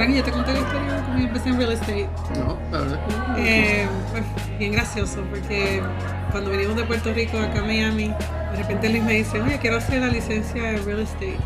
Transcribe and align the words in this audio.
Frank, 0.00 0.16
yo 0.16 0.24
te 0.24 0.30
conté 0.30 0.54
la 0.54 0.60
historia 0.60 0.94
de 0.94 1.02
cómo 1.02 1.18
empecé 1.18 1.48
en 1.50 1.58
real 1.58 1.72
estate. 1.72 2.08
No, 2.38 2.58
la 2.72 2.80
verdad. 2.80 3.00
Eh, 3.36 3.86
pues 4.10 4.24
bien 4.58 4.72
gracioso, 4.72 5.22
porque 5.28 5.82
cuando 6.30 6.50
venimos 6.50 6.74
de 6.74 6.84
Puerto 6.84 7.12
Rico 7.12 7.36
acá 7.36 7.60
a 7.60 7.64
Miami, 7.64 8.08
de 8.08 8.56
repente 8.56 8.88
Luis 8.88 9.04
me 9.04 9.12
dice, 9.16 9.42
oye, 9.42 9.58
quiero 9.58 9.76
hacer 9.76 10.00
la 10.00 10.08
licencia 10.08 10.72
de 10.72 10.78
real 10.78 11.00
estate. 11.00 11.36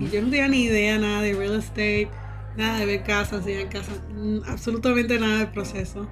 Y 0.00 0.10
yo 0.10 0.20
no 0.20 0.30
tenía 0.30 0.48
ni 0.48 0.64
idea 0.64 0.98
nada 0.98 1.22
de 1.22 1.32
real 1.34 1.54
estate, 1.54 2.08
nada 2.56 2.80
de 2.80 2.86
ver 2.86 3.04
casas, 3.04 3.46
en 3.46 3.68
casas, 3.68 4.00
mm, 4.12 4.38
absolutamente 4.48 5.20
nada 5.20 5.38
del 5.38 5.52
proceso. 5.52 6.08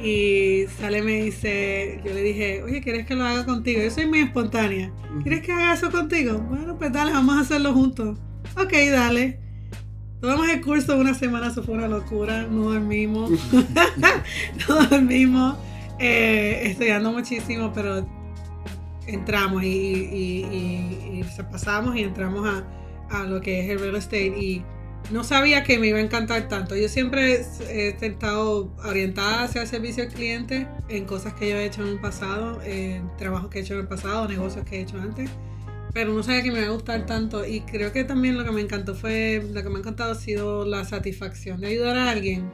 Y 0.00 0.66
sale 0.78 1.02
me 1.02 1.24
dice, 1.24 2.00
yo 2.04 2.14
le 2.14 2.22
dije, 2.22 2.62
oye, 2.62 2.80
¿quieres 2.82 3.04
que 3.04 3.16
lo 3.16 3.24
haga 3.24 3.44
contigo? 3.44 3.82
Yo 3.82 3.90
soy 3.90 4.06
muy 4.06 4.20
espontánea. 4.20 4.92
¿Quieres 5.24 5.42
que 5.42 5.50
haga 5.50 5.74
eso 5.74 5.90
contigo? 5.90 6.38
Bueno, 6.38 6.78
pues 6.78 6.92
dale, 6.92 7.10
vamos 7.10 7.36
a 7.36 7.40
hacerlo 7.40 7.74
juntos. 7.74 8.16
Ok, 8.56 8.74
dale. 8.92 9.49
Tomamos 10.20 10.50
el 10.50 10.60
curso 10.60 10.98
una 10.98 11.14
semana, 11.14 11.46
eso 11.46 11.62
fue 11.62 11.74
una 11.74 11.88
locura, 11.88 12.46
no 12.46 12.72
dormimos, 12.72 13.30
no 14.68 14.86
dormimos, 14.86 15.56
eh, 15.98 16.60
estudiando 16.64 17.10
muchísimo, 17.10 17.72
pero 17.72 18.06
entramos 19.06 19.62
y, 19.62 19.66
y, 19.66 21.20
y, 21.20 21.24
pasamos 21.50 21.96
y 21.96 22.02
entramos 22.02 22.46
a, 22.46 22.64
a, 23.18 23.24
lo 23.24 23.40
que 23.40 23.64
es 23.64 23.70
el 23.70 23.80
real 23.80 23.96
estate. 23.96 24.36
Y 24.38 24.62
no 25.10 25.24
sabía 25.24 25.64
que 25.64 25.78
me 25.78 25.86
iba 25.86 25.96
a 25.96 26.02
encantar 26.02 26.48
tanto. 26.48 26.76
Yo 26.76 26.90
siempre 26.90 27.42
he 27.70 27.96
estado 27.98 28.70
orientada 28.84 29.44
hacia 29.44 29.62
el 29.62 29.68
servicio 29.68 30.04
al 30.04 30.10
cliente 30.10 30.68
en 30.90 31.06
cosas 31.06 31.32
que 31.32 31.48
yo 31.48 31.56
he 31.56 31.64
hecho 31.64 31.80
en 31.80 31.88
el 31.88 31.98
pasado, 31.98 32.60
en 32.62 33.10
trabajos 33.16 33.48
que 33.48 33.60
he 33.60 33.62
hecho 33.62 33.72
en 33.72 33.80
el 33.80 33.88
pasado, 33.88 34.28
negocios 34.28 34.66
que 34.66 34.76
he 34.76 34.82
hecho 34.82 35.00
antes 35.00 35.30
pero 35.92 36.12
no 36.12 36.22
sabía 36.22 36.42
que 36.42 36.52
me 36.52 36.60
iba 36.60 36.68
a 36.68 36.72
gustar 36.72 37.06
tanto. 37.06 37.46
Y 37.46 37.60
creo 37.60 37.92
que 37.92 38.04
también 38.04 38.38
lo 38.38 38.44
que 38.44 38.52
me 38.52 38.60
encantó 38.60 38.94
fue, 38.94 39.42
lo 39.52 39.62
que 39.62 39.68
me 39.68 39.76
ha 39.76 39.78
encantado 39.78 40.12
ha 40.12 40.14
sido 40.14 40.64
la 40.64 40.84
satisfacción 40.84 41.60
de 41.60 41.68
ayudar 41.68 41.96
a 41.96 42.10
alguien, 42.10 42.50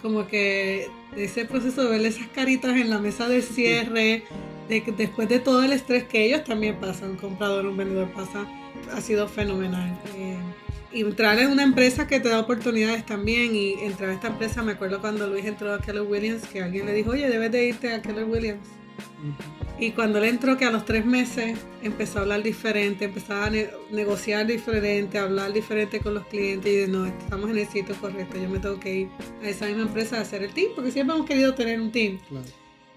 como 0.00 0.26
que 0.26 0.86
ese 1.16 1.44
proceso 1.44 1.84
de 1.84 1.90
ver 1.90 2.06
esas 2.06 2.28
caritas 2.28 2.76
en 2.76 2.90
la 2.90 2.98
mesa 2.98 3.28
de 3.28 3.42
cierre, 3.42 4.24
de, 4.68 4.82
después 4.96 5.28
de 5.28 5.38
todo 5.38 5.62
el 5.62 5.72
estrés 5.72 6.04
que 6.04 6.24
ellos 6.24 6.44
también 6.44 6.76
pasan, 6.76 7.10
un 7.10 7.16
comprador, 7.16 7.66
un 7.66 7.76
vendedor 7.76 8.10
pasa, 8.12 8.46
ha 8.92 9.00
sido 9.00 9.28
fenomenal. 9.28 9.98
Eh, 10.16 10.36
y 10.94 11.00
entrar 11.00 11.38
en 11.38 11.50
una 11.50 11.62
empresa 11.62 12.06
que 12.06 12.20
te 12.20 12.28
da 12.28 12.38
oportunidades 12.40 13.06
también 13.06 13.56
y 13.56 13.72
entrar 13.80 14.10
a 14.10 14.14
esta 14.14 14.28
empresa, 14.28 14.62
me 14.62 14.72
acuerdo 14.72 15.00
cuando 15.00 15.26
Luis 15.26 15.46
entró 15.46 15.72
a 15.72 15.80
Keller 15.80 16.02
Williams, 16.02 16.46
que 16.46 16.62
alguien 16.62 16.84
le 16.84 16.92
dijo, 16.92 17.10
oye, 17.10 17.28
debes 17.28 17.50
de 17.50 17.66
irte 17.68 17.92
a 17.94 18.02
Keller 18.02 18.24
Williams. 18.24 18.68
Y 19.82 19.90
cuando 19.90 20.18
él 20.18 20.26
entró, 20.26 20.56
que 20.56 20.64
a 20.64 20.70
los 20.70 20.84
tres 20.84 21.04
meses 21.04 21.58
empezó 21.82 22.20
a 22.20 22.22
hablar 22.22 22.44
diferente, 22.44 23.06
empezaba 23.06 23.46
a 23.46 23.50
negociar 23.90 24.46
diferente, 24.46 25.18
a 25.18 25.24
hablar 25.24 25.52
diferente 25.52 25.98
con 25.98 26.14
los 26.14 26.24
clientes 26.28 26.72
y 26.72 26.76
de 26.76 26.86
no, 26.86 27.04
estamos 27.04 27.50
en 27.50 27.58
el 27.58 27.66
sitio 27.66 27.96
correcto, 27.96 28.38
yo 28.38 28.48
me 28.48 28.60
tengo 28.60 28.78
que 28.78 28.94
ir 28.94 29.08
a 29.42 29.48
esa 29.48 29.66
misma 29.66 29.82
empresa 29.82 30.18
a 30.18 30.20
hacer 30.20 30.44
el 30.44 30.54
team, 30.54 30.68
porque 30.76 30.92
siempre 30.92 31.16
hemos 31.16 31.26
querido 31.26 31.52
tener 31.54 31.80
un 31.80 31.90
team. 31.90 32.20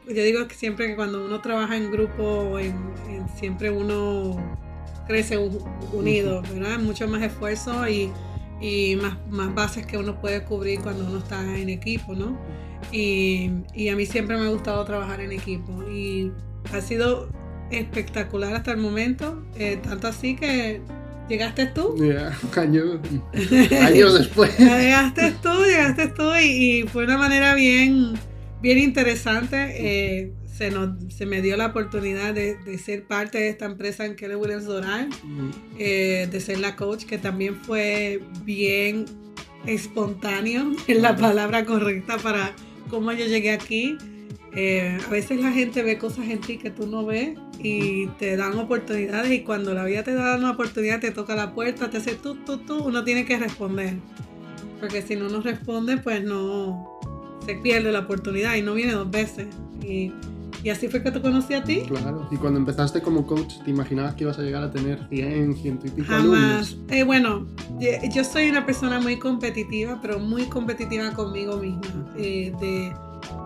Yo 0.08 0.14
digo 0.14 0.48
que 0.48 0.54
siempre 0.54 0.86
que 0.86 0.96
cuando 0.96 1.26
uno 1.26 1.42
trabaja 1.42 1.76
en 1.76 1.90
grupo, 1.90 2.60
en, 2.60 2.76
siempre 3.36 3.72
uno 3.72 4.38
crece 5.08 5.40
unido, 5.92 6.44
¿verdad? 6.44 6.78
Mucho 6.78 7.08
más 7.08 7.24
esfuerzo 7.24 7.90
y, 7.90 8.12
y 8.62 8.96
más, 8.98 9.18
más 9.32 9.56
bases 9.56 9.88
que 9.88 9.98
uno 9.98 10.22
puede 10.22 10.44
cubrir 10.44 10.82
cuando 10.82 11.04
uno 11.08 11.18
está 11.18 11.42
en 11.58 11.70
equipo, 11.70 12.14
¿no? 12.14 12.40
Y, 12.92 13.50
y, 13.74 13.90
a 13.90 13.96
mí 13.96 14.06
siempre 14.06 14.38
me 14.38 14.46
ha 14.46 14.50
gustado 14.50 14.86
trabajar 14.86 15.20
en 15.22 15.32
equipo. 15.32 15.82
Y 15.90 16.32
ha 16.74 16.82
sido 16.82 17.30
espectacular 17.72 18.54
hasta 18.54 18.72
el 18.72 18.78
momento, 18.78 19.44
eh, 19.58 19.80
tanto 19.82 20.08
así 20.08 20.36
que 20.36 20.82
llegaste 21.30 21.68
tú. 21.68 21.96
Yeah, 21.98 22.38
años, 22.58 23.00
años 23.82 24.18
después. 24.18 24.58
llegaste 24.58 25.34
tú, 25.42 25.50
llegaste 25.66 26.08
tú 26.08 26.36
y, 26.36 26.86
fue 26.92 27.06
una 27.06 27.18
manera 27.18 27.56
bien, 27.56 28.14
bien 28.62 28.78
interesante. 28.78 29.76
Eh, 29.78 30.34
se, 30.56 30.72
nos, 30.72 30.92
se 31.14 31.26
me 31.26 31.42
dio 31.42 31.58
la 31.58 31.68
oportunidad 31.68 32.34
de, 32.34 32.56
de, 32.56 32.78
ser 32.78 33.04
parte 33.04 33.40
de 33.40 33.50
esta 33.50 33.66
empresa 33.66 34.06
en 34.06 34.16
Keller 34.16 34.38
Williams 34.38 34.66
Doral, 34.66 35.10
eh, 35.78 36.30
de 36.32 36.40
ser 36.40 36.60
la 36.60 36.78
coach, 36.78 37.04
que 37.04 37.18
también 37.18 37.58
fue 37.64 38.22
bien 38.46 39.06
espontáneo, 39.66 40.72
es 40.88 41.02
la 41.02 41.16
palabra 41.18 41.66
correcta 41.66 42.18
para 42.18 42.54
cómo 42.90 43.12
yo 43.12 43.26
llegué 43.26 43.52
aquí. 43.52 43.98
Eh, 44.56 44.98
a 45.06 45.10
veces 45.10 45.42
la 45.42 45.52
gente 45.52 45.84
ve 45.84 45.98
cosas 45.98 46.30
en 46.30 46.40
ti 46.40 46.58
que 46.58 46.70
tú 46.70 46.88
no 46.88 47.06
ves 47.06 47.38
y 47.60 48.08
te 48.20 48.38
dan 48.38 48.58
oportunidades 48.58 49.32
y 49.32 49.42
cuando 49.42 49.74
la 49.74 49.84
vida 49.84 50.04
te 50.04 50.14
da 50.14 50.38
una 50.38 50.52
oportunidad, 50.52 51.02
te 51.02 51.12
toca 51.12 51.36
la 51.36 51.54
puerta, 51.54 51.90
te 51.90 51.98
hace 51.98 52.16
tú, 52.16 52.36
tú, 52.36 52.60
tú, 52.60 52.84
uno 52.84 53.04
tiene 53.04 53.26
que 53.26 53.38
responder. 53.38 53.98
Porque 54.80 55.02
si 55.02 55.18
no 55.18 55.28
nos 55.28 55.44
responde, 55.44 55.98
pues 55.98 56.24
no 56.24 57.00
se 57.46 57.56
pierde 57.56 57.92
la 57.92 58.00
oportunidad 58.00 58.56
y 58.56 58.62
no 58.62 58.74
viene 58.74 58.94
dos 58.94 59.12
veces. 59.12 59.48
Y, 59.82 60.14
y 60.64 60.70
así 60.70 60.88
fue 60.88 61.04
que 61.04 61.12
te 61.12 61.22
conocí 61.22 61.54
a 61.54 61.64
ti. 61.64 61.84
Claro, 61.88 62.28
y 62.32 62.38
cuando 62.38 62.58
empezaste 62.58 63.02
como 63.02 63.28
coach, 63.28 63.56
¿te 63.64 63.72
imaginabas 63.72 64.16
que 64.16 64.24
ibas 64.24 64.40
a 64.40 64.42
llegar 64.42 64.64
a 64.64 64.72
tener 64.72 65.06
100, 65.10 65.56
100 65.58 65.80
y 65.84 65.90
pico 65.90 66.08
Jamás. 66.08 66.78
Eh, 66.90 67.04
bueno, 67.04 67.46
yo 68.14 68.24
soy 68.24 68.50
una 68.50 68.66
persona 68.66 69.02
muy 69.02 69.20
competitiva, 69.20 70.00
pero 70.02 70.18
muy 70.18 70.44
competitiva 70.46 71.12
conmigo 71.12 71.58
misma. 71.58 72.14
Eh, 72.18 72.54
de, 72.60 72.94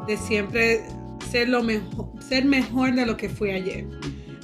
de 0.07 0.17
siempre 0.17 0.83
ser, 1.29 1.49
lo 1.49 1.63
mejor, 1.63 2.11
ser 2.21 2.45
mejor 2.45 2.95
de 2.95 3.05
lo 3.05 3.17
que 3.17 3.29
fui 3.29 3.51
ayer 3.51 3.85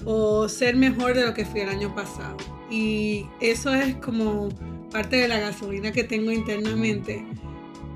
o 0.06 0.47
ser 0.47 0.75
mejor 0.75 1.16
de 1.16 1.25
lo 1.25 1.34
que 1.34 1.46
fui 1.46 1.62
el 1.62 1.69
año 1.69 1.94
pasado. 1.94 2.38
Y 2.69 3.25
eso 3.41 3.73
es 3.73 3.96
como 3.96 4.50
parte 4.91 5.18
de 5.18 5.28
la 5.28 5.40
gasolina 5.40 5.91
que 5.91 6.03
tengo 6.03 6.31
internamente. 6.31 7.25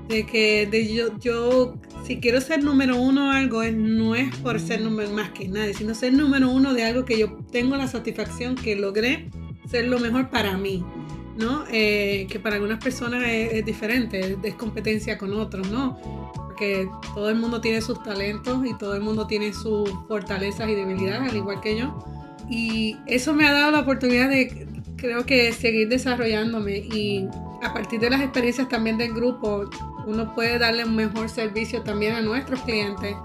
De 0.08 0.26
que 0.26 0.66
de 0.66 0.92
yo, 0.92 1.16
yo, 1.20 1.74
si 2.04 2.18
quiero 2.18 2.40
ser 2.40 2.64
número 2.64 2.96
uno 2.96 3.30
de 3.30 3.38
algo, 3.38 3.62
no 3.62 4.16
es 4.16 4.34
por 4.38 4.58
ser 4.58 4.80
número 4.80 5.08
más 5.10 5.30
que 5.30 5.46
nadie, 5.46 5.72
sino 5.72 5.94
ser 5.94 6.12
número 6.12 6.50
uno 6.50 6.74
de 6.74 6.84
algo 6.84 7.04
que 7.04 7.16
yo 7.16 7.38
tengo 7.52 7.76
la 7.76 7.86
satisfacción 7.86 8.56
que 8.56 8.74
logré 8.74 9.30
ser 9.70 9.86
lo 9.86 10.00
mejor 10.00 10.28
para 10.28 10.58
mí. 10.58 10.84
¿no? 11.38 11.64
Eh, 11.72 12.26
que 12.28 12.38
para 12.38 12.56
algunas 12.56 12.82
personas 12.82 13.22
es, 13.26 13.52
es 13.54 13.64
diferente, 13.64 14.36
es 14.42 14.54
competencia 14.56 15.16
con 15.16 15.32
otros, 15.32 15.70
¿no? 15.70 15.98
Que 16.60 16.88
todo 17.14 17.30
el 17.30 17.36
mundo 17.36 17.60
tiene 17.60 17.80
sus 17.80 18.00
talentos 18.02 18.64
y 18.66 18.76
todo 18.76 18.94
el 18.94 19.00
mundo 19.00 19.26
tiene 19.26 19.52
sus 19.52 19.90
fortalezas 20.06 20.68
y 20.68 20.74
debilidades, 20.74 21.30
al 21.30 21.36
igual 21.36 21.60
que 21.60 21.76
yo. 21.76 21.98
Y 22.48 22.98
eso 23.06 23.32
me 23.32 23.46
ha 23.48 23.52
dado 23.52 23.70
la 23.70 23.80
oportunidad 23.80 24.28
de, 24.28 24.68
creo 24.96 25.24
que, 25.24 25.52
seguir 25.52 25.88
desarrollándome 25.88 26.76
y 26.76 27.26
a 27.62 27.72
partir 27.72 27.98
de 28.00 28.10
las 28.10 28.20
experiencias 28.20 28.68
también 28.68 28.98
del 28.98 29.14
grupo, 29.14 29.70
uno 30.06 30.34
puede 30.34 30.58
darle 30.58 30.84
un 30.84 30.94
mejor 30.94 31.30
servicio 31.30 31.82
también 31.82 32.14
a 32.14 32.20
nuestros 32.20 32.60
clientes, 32.60 33.16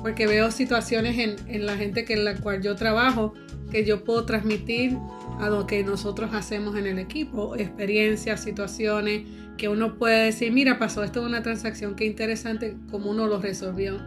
porque 0.00 0.26
veo 0.26 0.50
situaciones 0.50 1.18
en, 1.18 1.36
en 1.48 1.66
la 1.66 1.76
gente 1.76 2.04
que 2.04 2.14
en 2.14 2.24
la 2.24 2.36
cual 2.36 2.62
yo 2.62 2.74
trabajo 2.74 3.34
que 3.70 3.84
yo 3.84 4.04
puedo 4.04 4.24
transmitir 4.24 4.96
a 5.38 5.48
lo 5.48 5.66
que 5.66 5.84
nosotros 5.84 6.30
hacemos 6.32 6.76
en 6.76 6.86
el 6.86 6.98
equipo, 6.98 7.54
experiencias, 7.56 8.42
situaciones, 8.42 9.22
que 9.56 9.68
uno 9.68 9.96
puede 9.96 10.26
decir, 10.26 10.52
mira, 10.52 10.78
pasó 10.78 11.02
esto 11.04 11.20
en 11.20 11.26
una 11.26 11.42
transacción, 11.42 11.94
qué 11.94 12.06
interesante 12.06 12.76
cómo 12.90 13.10
uno 13.10 13.26
lo 13.26 13.40
resolvió. 13.40 13.98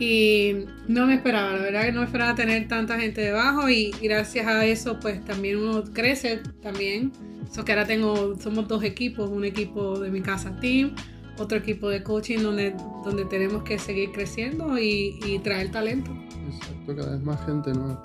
Y 0.00 0.66
no 0.86 1.06
me 1.06 1.14
esperaba, 1.14 1.54
la 1.54 1.58
verdad 1.58 1.82
que 1.82 1.92
no 1.92 2.00
me 2.00 2.06
esperaba 2.06 2.34
tener 2.34 2.68
tanta 2.68 3.00
gente 3.00 3.20
debajo 3.20 3.68
y 3.68 3.90
gracias 4.00 4.46
a 4.46 4.64
eso 4.64 5.00
pues 5.00 5.24
también 5.24 5.58
uno 5.58 5.84
crece 5.92 6.40
también. 6.62 7.12
Eso 7.50 7.64
que 7.64 7.72
ahora 7.72 7.86
tengo, 7.86 8.36
somos 8.40 8.68
dos 8.68 8.84
equipos, 8.84 9.28
un 9.28 9.44
equipo 9.44 9.98
de 9.98 10.10
mi 10.10 10.20
casa 10.20 10.54
team, 10.60 10.94
otro 11.36 11.58
equipo 11.58 11.88
de 11.88 12.02
coaching 12.02 12.38
donde, 12.38 12.74
donde 13.04 13.24
tenemos 13.24 13.64
que 13.64 13.78
seguir 13.78 14.12
creciendo 14.12 14.78
y, 14.78 15.18
y 15.26 15.38
traer 15.40 15.72
talento. 15.72 16.12
Exacto, 16.48 16.96
cada 16.96 17.12
vez 17.12 17.22
más 17.22 17.44
gente, 17.44 17.72
¿no? 17.72 18.00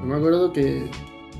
Yo 0.00 0.06
me 0.06 0.14
acuerdo 0.14 0.52
que 0.52 0.90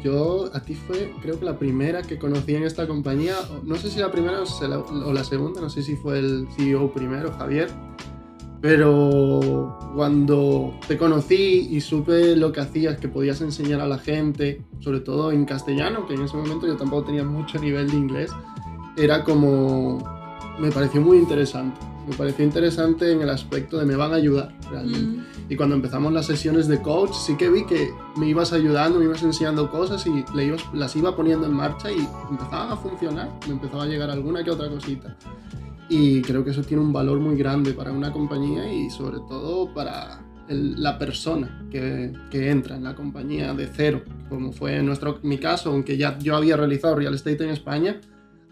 yo, 0.03 0.51
a 0.53 0.61
ti 0.61 0.75
fue, 0.75 1.13
creo 1.21 1.39
que 1.39 1.45
la 1.45 1.59
primera 1.59 2.03
que 2.03 2.19
conocí 2.19 2.55
en 2.55 2.65
esta 2.65 2.87
compañía, 2.87 3.35
no 3.65 3.77
sé 3.77 3.91
si 3.91 3.99
la 3.99 4.11
primera 4.11 4.43
o 4.43 5.13
la 5.13 5.25
segunda, 5.25 5.61
no 5.61 5.69
sé 5.71 5.83
si 5.83 5.97
fue 5.97 6.19
el 6.19 6.47
CEO 6.57 6.93
primero, 6.93 7.33
Javier, 7.33 7.71
pero 8.61 9.79
cuando 9.95 10.75
te 10.87 10.97
conocí 10.97 11.69
y 11.71 11.81
supe 11.81 12.37
lo 12.37 12.53
que 12.53 12.61
hacías, 12.61 12.99
que 12.99 13.09
podías 13.09 13.41
enseñar 13.41 13.81
a 13.81 13.87
la 13.87 13.99
gente, 13.99 14.63
sobre 14.81 15.01
todo 15.01 15.33
en 15.33 15.45
castellano, 15.45 16.07
que 16.07 16.15
en 16.15 16.23
ese 16.23 16.37
momento 16.37 16.67
yo 16.67 16.77
tampoco 16.77 17.07
tenía 17.07 17.25
mucho 17.25 17.59
nivel 17.59 17.91
de 17.91 17.97
inglés, 17.97 18.31
era 18.97 19.25
como, 19.25 19.99
me 20.59 20.71
pareció 20.71 21.01
muy 21.01 21.19
interesante. 21.19 21.81
Me 22.07 22.15
pareció 22.15 22.45
interesante 22.45 23.11
en 23.11 23.21
el 23.21 23.31
aspecto 23.31 23.79
de 23.79 23.85
me 23.85 23.97
van 23.97 24.13
a 24.13 24.17
ayudar 24.17 24.55
realmente. 24.71 25.21
Mm. 25.21 25.53
Y 25.53 25.57
cuando 25.57 25.75
empezamos 25.75 26.13
las 26.13 26.27
sesiones 26.27 26.69
de 26.69 26.81
coach, 26.81 27.13
sí 27.13 27.37
que 27.37 27.51
vi 27.51 27.67
que 27.67 27.91
me 28.17 28.29
ibas 28.29 28.53
ayudando, 28.53 28.99
me 28.99 29.07
ibas 29.07 29.23
enseñando 29.23 29.71
cosas 29.71 30.07
y 30.07 30.25
le 30.35 30.57
las 30.73 30.95
iba 30.95 31.17
poniendo 31.17 31.47
en 31.47 31.53
marcha 31.53 31.91
y 31.91 32.07
empezaban 32.31 32.73
a 32.73 32.77
funcionar. 32.77 33.31
Me 33.47 33.55
empezaba 33.55 33.85
a 33.85 33.87
llegar 33.87 34.11
alguna 34.11 34.45
que 34.45 34.51
otra 34.51 34.69
cosita. 34.69 35.17
Y 35.89 36.23
creo 36.23 36.45
que 36.45 36.51
eso 36.51 36.63
tiene 36.63 36.83
un 36.83 36.93
valor 36.93 37.19
muy 37.19 37.37
grande 37.37 37.73
para 37.73 37.93
una 37.93 38.13
compañía 38.13 38.73
y 38.73 38.91
sobre 38.91 39.19
todo 39.29 39.73
para 39.73 40.21
la 40.49 40.99
persona 40.99 41.67
que, 41.71 42.13
que, 42.31 42.51
entra 42.51 42.77
en 42.77 42.85
la 42.85 42.95
compañía 42.95 43.53
de 43.53 43.67
cero, 43.67 44.03
como 44.29 44.53
fue 44.53 44.77
en 44.77 44.87
nuestro, 44.87 45.19
mi 45.23 45.39
caso, 45.39 45.71
aunque 45.71 45.97
ya 45.97 46.19
yo 46.19 46.37
había 46.37 46.57
realizado 46.57 46.95
real 46.95 47.15
estate 47.15 47.43
en 47.43 47.51
España, 47.51 48.01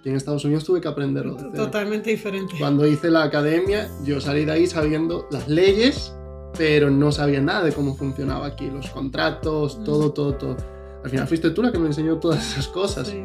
que 0.05 0.11
en 0.11 0.17
Estados 0.17 0.45
Unidos 0.45 0.63
tuve 0.65 0.81
que 0.83 0.87
aprenderlo. 0.89 1.33
de 1.35 1.41
cero. 1.51 1.65
Totalmente 1.65 2.11
diferente. 2.11 2.55
Cuando 2.59 2.87
hice 2.87 3.11
la 3.11 3.23
academia, 3.25 3.89
yo 4.05 4.21
salí 4.21 4.45
de 4.45 4.53
ahí 4.53 4.67
sabiendo 4.67 5.27
las 5.33 5.49
leyes, 5.49 6.15
pero 6.59 6.91
no 6.91 7.11
sabía 7.11 7.41
nada 7.41 7.65
de 7.65 7.73
cómo 7.73 7.97
funcionaba 7.97 8.47
aquí, 8.47 8.71
los 8.71 8.89
contratos, 8.91 9.79
Mm. 9.79 9.85
todo, 9.85 10.13
todo, 10.13 10.35
todo. 10.35 10.57
Al 11.03 11.11
final 11.11 11.27
fuiste 11.27 11.51
tú 11.51 11.63
la 11.63 11.73
que 11.73 11.79
me 11.79 11.87
enseñó 11.87 12.19
todas 12.19 12.47
esas 12.53 12.69
cosas, 12.69 13.09
Sí. 13.09 13.23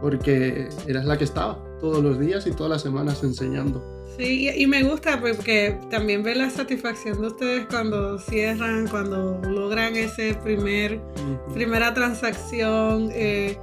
porque 0.00 0.68
eras 0.86 1.04
la 1.06 1.16
que 1.18 1.24
estaba 1.24 1.58
todos 1.80 2.02
los 2.04 2.18
días 2.20 2.46
y 2.46 2.50
todas 2.52 2.70
las 2.70 2.82
semanas 2.82 3.22
enseñando. 3.24 3.82
Sí, 4.18 4.50
y, 4.54 4.62
y 4.62 4.66
me 4.66 4.82
gusta 4.82 5.18
porque 5.20 5.78
también 5.90 6.22
ver 6.22 6.36
la 6.36 6.50
satisfacción 6.50 7.20
de 7.22 7.28
ustedes 7.28 7.66
cuando 7.70 8.18
cierran, 8.18 8.86
cuando 8.88 9.40
logran 9.48 9.96
ese 9.96 10.34
primer, 10.34 11.00
primera 11.54 11.94
transacción. 11.94 13.08
eh, 13.12 13.58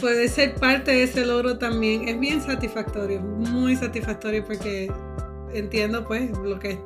puede 0.00 0.28
ser 0.28 0.54
parte 0.54 0.92
de 0.92 1.02
ese 1.04 1.24
logro 1.26 1.58
también. 1.58 2.08
Es 2.08 2.18
bien 2.18 2.40
satisfactorio, 2.40 3.20
muy 3.20 3.76
satisfactorio 3.76 4.44
porque 4.44 4.90
entiendo 5.52 6.06
pues 6.06 6.30
lo 6.30 6.58
que 6.58 6.78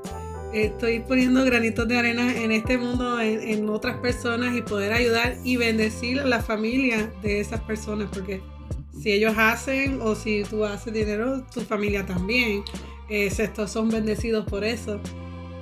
estoy 0.53 1.01
poniendo 1.01 1.45
granitos 1.45 1.87
de 1.87 1.99
arena 1.99 2.37
en 2.37 2.53
este 2.53 2.79
mundo, 2.79 3.21
en, 3.21 3.41
en 3.41 3.69
otras 3.69 3.97
personas 3.99 4.57
y 4.57 4.63
poder 4.63 4.93
ayudar 4.93 5.37
y 5.45 5.57
bendecir 5.57 6.21
a 6.21 6.27
la 6.27 6.41
familia 6.41 7.13
de 7.23 7.41
esas 7.41 7.61
personas 7.61 8.09
porque 8.13 8.41
si 9.01 9.13
ellos 9.13 9.35
hacen 9.37 10.01
o 10.03 10.15
si 10.15 10.43
tú 10.45 10.65
haces 10.65 10.93
dinero, 10.93 11.43
tu 11.53 11.61
familia 11.63 12.05
también. 12.05 12.63
Eh, 13.09 13.27
estos 13.27 13.71
son 13.71 13.89
bendecidos 13.89 14.45
por 14.45 14.65
eso. 14.65 15.01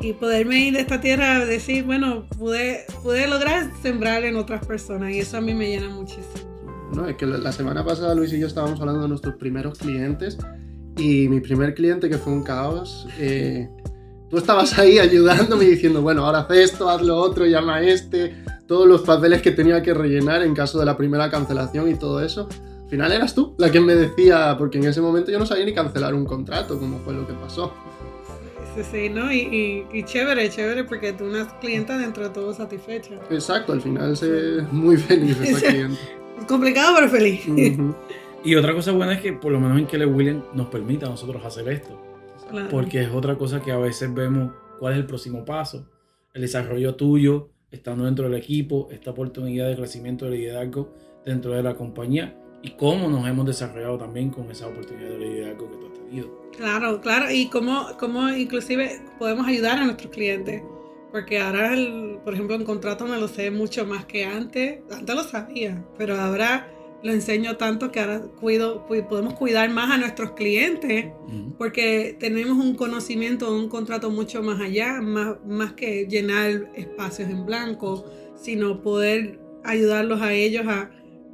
Y 0.01 0.13
poderme 0.13 0.61
ir 0.61 0.75
de 0.75 0.81
esta 0.81 1.01
tierra 1.01 1.37
a 1.37 1.47
decir, 1.47 1.85
bueno, 1.85 2.27
pude, 2.39 2.85
pude 3.03 3.27
lograr 3.27 3.71
sembrar 3.83 4.25
en 4.25 4.37
otras 4.37 4.65
personas 4.67 5.13
y 5.13 5.21
eso 5.21 5.39
a 5.39 5.41
mí 5.41 5.55
me 5.55 5.69
llena 5.69 5.89
muchísimo. 5.89 6.48
No, 6.93 7.07
es 7.07 7.17
que 7.17 7.27
la, 7.27 7.53
semana 7.53 7.85
pasada 7.85 8.15
Luis 8.15 8.33
y 8.33 8.41
yo 8.41 8.47
estábamos 8.47 8.81
hablando 8.81 9.03
de 9.03 9.09
nuestros 9.09 9.35
primeros 9.37 9.79
clientes 9.79 10.39
y 10.97 11.29
mi 11.29 11.41
primer 11.41 11.75
cliente 11.75 12.09
que 12.09 12.19
fue 12.19 12.33
un 12.33 12.43
caos, 12.43 13.07
eh, 13.19 13.69
tú 14.31 14.39
estabas 14.39 14.79
ahí 14.79 14.99
ayudándome 14.99 15.65
y 15.65 15.71
diciendo, 15.71 16.03
bueno, 16.03 16.25
ahora 16.25 16.41
haz 16.41 16.51
esto, 16.51 16.89
haz 16.89 17.03
lo 17.03 17.17
otro, 17.17 17.47
llama 17.47 17.77
a 17.77 17.83
este, 17.83 18.43
todos 18.67 18.87
los 18.87 19.03
papeles 19.03 19.43
que 19.43 19.51
tenía 19.51 19.83
que 19.83 19.95
rellenar 19.95 20.43
en 20.43 20.55
caso 20.55 20.79
de 20.79 20.87
la 20.87 20.97
primera 20.97 21.31
cancelación 21.31 21.91
y 21.91 21.95
todo 21.95 22.23
eso. 22.23 22.49
Al 22.83 22.91
final 22.91 23.13
eras 23.13 23.35
tú 23.35 23.55
la 23.59 23.71
que 23.71 23.81
me 23.81 23.95
decía, 23.95 24.57
porque 24.59 24.79
en 24.79 24.85
ese 24.85 25.01
momento 25.01 25.31
yo 25.31 25.39
no 25.39 25.47
sabía 25.47 25.67
ni 25.67 25.75
cancelar 25.75 26.15
un 26.15 26.25
contrato, 26.25 26.79
como 26.79 26.99
fue 27.01 27.13
lo 27.13 27.27
que 27.27 27.35
pasó. 27.35 27.73
Sí, 28.75 28.83
sí, 28.91 29.09
¿no? 29.09 29.33
Y, 29.33 29.41
y, 29.41 29.99
y 29.99 30.03
chévere, 30.05 30.49
chévere, 30.51 30.85
porque 30.85 31.13
tú 31.13 31.25
una 31.25 31.47
clienta 31.59 31.99
dentro 31.99 32.25
de 32.25 32.31
todo 32.31 32.55
satisfecha. 32.55 33.15
Exacto, 33.31 33.73
al 33.73 33.83
final 33.83 34.17
se 34.17 34.63
muy 34.71 34.97
feliz 34.97 35.39
esa 35.41 35.71
Sí. 35.71 35.83
Complicado, 36.47 36.95
pero 36.97 37.09
feliz. 37.09 37.47
Y 38.45 38.55
otra 38.55 38.73
cosa 38.73 38.93
buena 38.93 39.15
es 39.15 39.21
que 39.21 39.33
por 39.33 39.51
lo 39.51 39.61
menos 39.61 39.79
en 39.79 39.87
Keller 39.87 40.09
Williams 40.09 40.45
nos 40.55 40.69
permite 40.69 41.05
a 41.05 41.09
nosotros 41.09 41.45
hacer 41.45 41.69
esto. 41.69 42.01
Claro. 42.49 42.69
Porque 42.71 43.03
es 43.03 43.11
otra 43.11 43.37
cosa 43.37 43.61
que 43.61 43.73
a 43.73 43.77
veces 43.77 44.15
vemos 44.15 44.53
cuál 44.79 44.95
es 44.95 45.01
el 45.01 45.07
próximo 45.07 45.45
paso. 45.45 45.91
El 46.33 46.43
desarrollo 46.43 46.95
tuyo, 46.95 47.51
estando 47.71 48.05
dentro 48.05 48.29
del 48.29 48.39
equipo, 48.39 48.89
esta 48.91 49.11
oportunidad 49.11 49.69
de 49.69 49.77
crecimiento 49.77 50.25
de 50.27 50.39
liderazgo 50.39 50.95
dentro 51.27 51.53
de 51.53 51.63
la 51.63 51.75
compañía 51.75 52.37
y 52.63 52.71
cómo 52.71 53.09
nos 53.09 53.27
hemos 53.29 53.47
desarrollado 53.47 53.99
también 53.99 54.31
con 54.31 54.51
esa 54.51 54.67
oportunidad 54.69 55.11
de 55.11 55.19
liderazgo 55.19 55.71
que 55.71 55.77
tú 55.77 55.87
has 55.87 55.95
tenido. 55.95 56.43
Claro, 56.57 57.01
claro, 57.01 57.31
y 57.31 57.49
cómo, 57.49 57.89
cómo 57.99 58.31
inclusive 58.31 59.01
podemos 59.19 59.47
ayudar 59.47 59.79
a 59.79 59.85
nuestros 59.85 60.11
clientes. 60.13 60.63
Porque 61.11 61.39
ahora, 61.41 61.73
el- 61.75 62.19
por 62.25 62.35
ejemplo, 62.35 62.55
en 62.57 62.65
contrato 62.65 63.07
me 63.07 63.19
lo 63.19 63.29
sé 63.29 63.51
mucho 63.51 63.87
más 63.87 64.05
que 64.05 64.25
antes. 64.25 64.81
Antes 64.91 65.15
lo 65.15 65.23
sabía, 65.23 65.85
pero 65.97 66.15
ahora 66.17 66.69
lo 67.03 67.13
enseño 67.13 67.57
tanto 67.57 67.93
que 67.93 68.01
ahora 68.01 68.21
cuido, 68.41 68.85
podemos 68.87 69.35
cuidar 69.35 69.71
más 69.71 69.91
a 69.91 69.99
nuestros 69.99 70.33
clientes 70.33 71.07
porque 71.57 72.17
tenemos 72.19 72.59
un 72.59 72.75
conocimiento, 72.75 73.55
un 73.57 73.69
contrato 73.69 74.11
mucho 74.11 74.43
más 74.43 74.61
allá, 74.61 75.01
más, 75.01 75.37
más 75.47 75.75
que 75.75 76.07
llenar 76.09 76.71
espacios 76.75 77.31
en 77.31 77.47
blanco, 77.47 78.05
sino 78.35 78.83
poder 78.83 79.39
ayudarlos 79.65 80.21
a 80.23 80.33
ellos 80.35 80.67
a, 80.67 80.91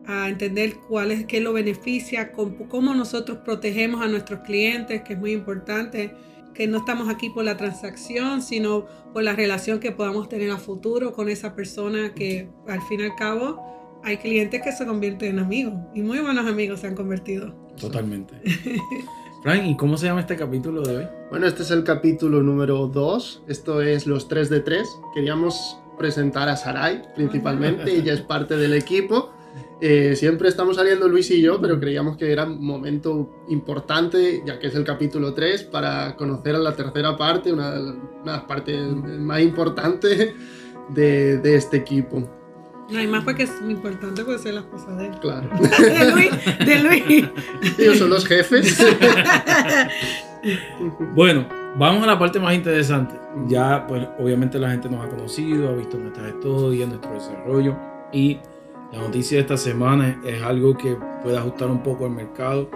a 0.07 0.29
entender 0.29 0.75
cuál 0.87 1.11
es, 1.13 1.25
qué 1.25 1.41
lo 1.41 1.55
beneficia, 1.55 2.31
cómo, 2.33 2.69
cómo 2.69 2.95
nosotros 2.95 3.39
protegemos 3.43 4.03
a 4.03 4.09
nuestros 4.09 4.41
clientes, 4.41 5.03
que 5.03 5.15
es 5.15 5.19
muy 5.19 5.33
importante, 5.33 6.13
que 6.55 6.67
no 6.67 6.79
estamos 6.79 7.09
aquí 7.09 7.31
por 7.31 7.45
la 7.45 7.57
transacción, 7.57 8.41
sino 8.41 8.87
por 9.13 9.23
la 9.23 9.35
relación 9.35 9.81
que 9.81 9.93
podamos 9.93 10.29
tener 10.29 10.51
a 10.51 10.57
futuro 10.57 11.13
con 11.13 11.29
esa 11.29 11.55
persona 11.55 12.15
que 12.15 12.49
al 12.69 12.81
fin 12.83 13.01
y 13.01 13.05
al 13.05 13.15
cabo 13.17 14.01
hay 14.03 14.19
clientes 14.19 14.63
que 14.63 14.73
se 14.73 14.87
convierten 14.87 15.31
en 15.31 15.39
amigos 15.41 15.75
y 15.95 16.03
muy 16.03 16.21
buenos 16.21 16.47
amigos 16.47 16.81
se 16.81 16.87
han 16.87 16.95
convertido. 16.95 17.55
Totalmente. 17.79 18.35
Frank, 19.43 19.63
¿y 19.67 19.77
cómo 19.77 19.99
se 19.99 20.07
llama 20.07 20.21
este 20.21 20.37
capítulo 20.37 20.83
de 20.83 20.97
hoy? 20.97 21.05
Bueno, 21.29 21.47
este 21.47 21.65
es 21.65 21.71
el 21.71 21.85
capítulo 21.85 22.43
número 22.43 22.87
2. 22.87 23.43
Esto 23.47 23.83
es 23.83 24.07
los 24.07 24.27
3 24.29 24.49
de 24.49 24.61
3. 24.61 24.89
Queríamos 25.15 25.79
presentar 25.99 26.49
a 26.49 26.57
Sarai 26.57 27.03
principalmente. 27.15 27.93
Ella 27.95 28.15
es 28.15 28.23
parte 28.23 28.57
del 28.57 28.73
equipo. 28.73 29.33
Eh, 29.81 30.15
siempre 30.17 30.49
estamos 30.49 30.77
saliendo 30.77 31.09
Luis 31.09 31.31
y 31.31 31.43
yo, 31.43 31.61
pero 31.61 31.79
creíamos 31.79 32.17
que 32.17 32.31
era 32.33 32.45
un 32.45 32.65
momento 32.65 33.45
importante, 33.49 34.43
ya 34.47 34.59
que 34.59 34.69
es 34.69 34.75
el 34.75 34.85
capítulo 34.85 35.35
3, 35.35 35.65
para 35.65 36.17
conocer 36.17 36.55
a 36.55 36.59
la 36.59 36.75
tercera 36.75 37.17
parte, 37.17 37.53
una, 37.53 37.73
de 37.73 37.81
las- 37.83 37.95
una 38.23 38.33
de 38.33 38.39
las 38.39 38.43
partes 38.45 38.81
más 39.19 39.41
importantes 39.41 40.33
de, 40.91 41.39
de 41.39 41.55
este 41.57 41.77
equipo. 41.79 42.23
No 42.91 42.99
hay 42.99 43.07
más 43.07 43.25
porque 43.25 43.45
es 43.45 43.61
muy 43.63 43.73
importante 43.73 44.23
porque 44.25 44.43
soy 44.43 44.53
la 44.53 44.61
esposa 44.61 44.95
de 44.97 45.07
él. 45.07 45.13
Claro. 45.21 45.49
De 45.79 46.11
Luis, 46.13 46.31
de 46.67 46.79
Luis. 46.81 47.25
Ellos 47.79 47.99
son 47.99 48.11
los 48.11 48.25
jefes. 48.27 48.79
Bueno, 51.15 51.47
vamos 51.79 52.03
a 52.03 52.07
la 52.07 52.19
parte 52.19 52.39
más 52.39 52.55
interesante. 52.55 53.15
Ya, 53.49 53.87
pues, 53.87 54.07
obviamente 54.19 54.59
la 54.59 54.71
gente 54.71 54.89
nos 54.91 55.05
ha 55.05 55.09
conocido, 55.09 55.71
ha 55.71 55.73
visto 55.75 55.97
nuestras 55.97 56.29
historias, 56.35 56.89
nuestro 56.89 57.13
desarrollo. 57.15 57.77
Y 58.13 58.39
la 58.95 59.01
noticia 59.01 59.39
de 59.39 59.43
esta 59.43 59.57
semana 59.57 60.21
es, 60.25 60.41
algo 60.43 60.77
que 60.77 60.97
puede 61.23 61.37
ajustar 61.37 61.69
un 61.69 61.83
poco 61.83 62.07
el 62.07 62.13
mercado. 62.13 62.71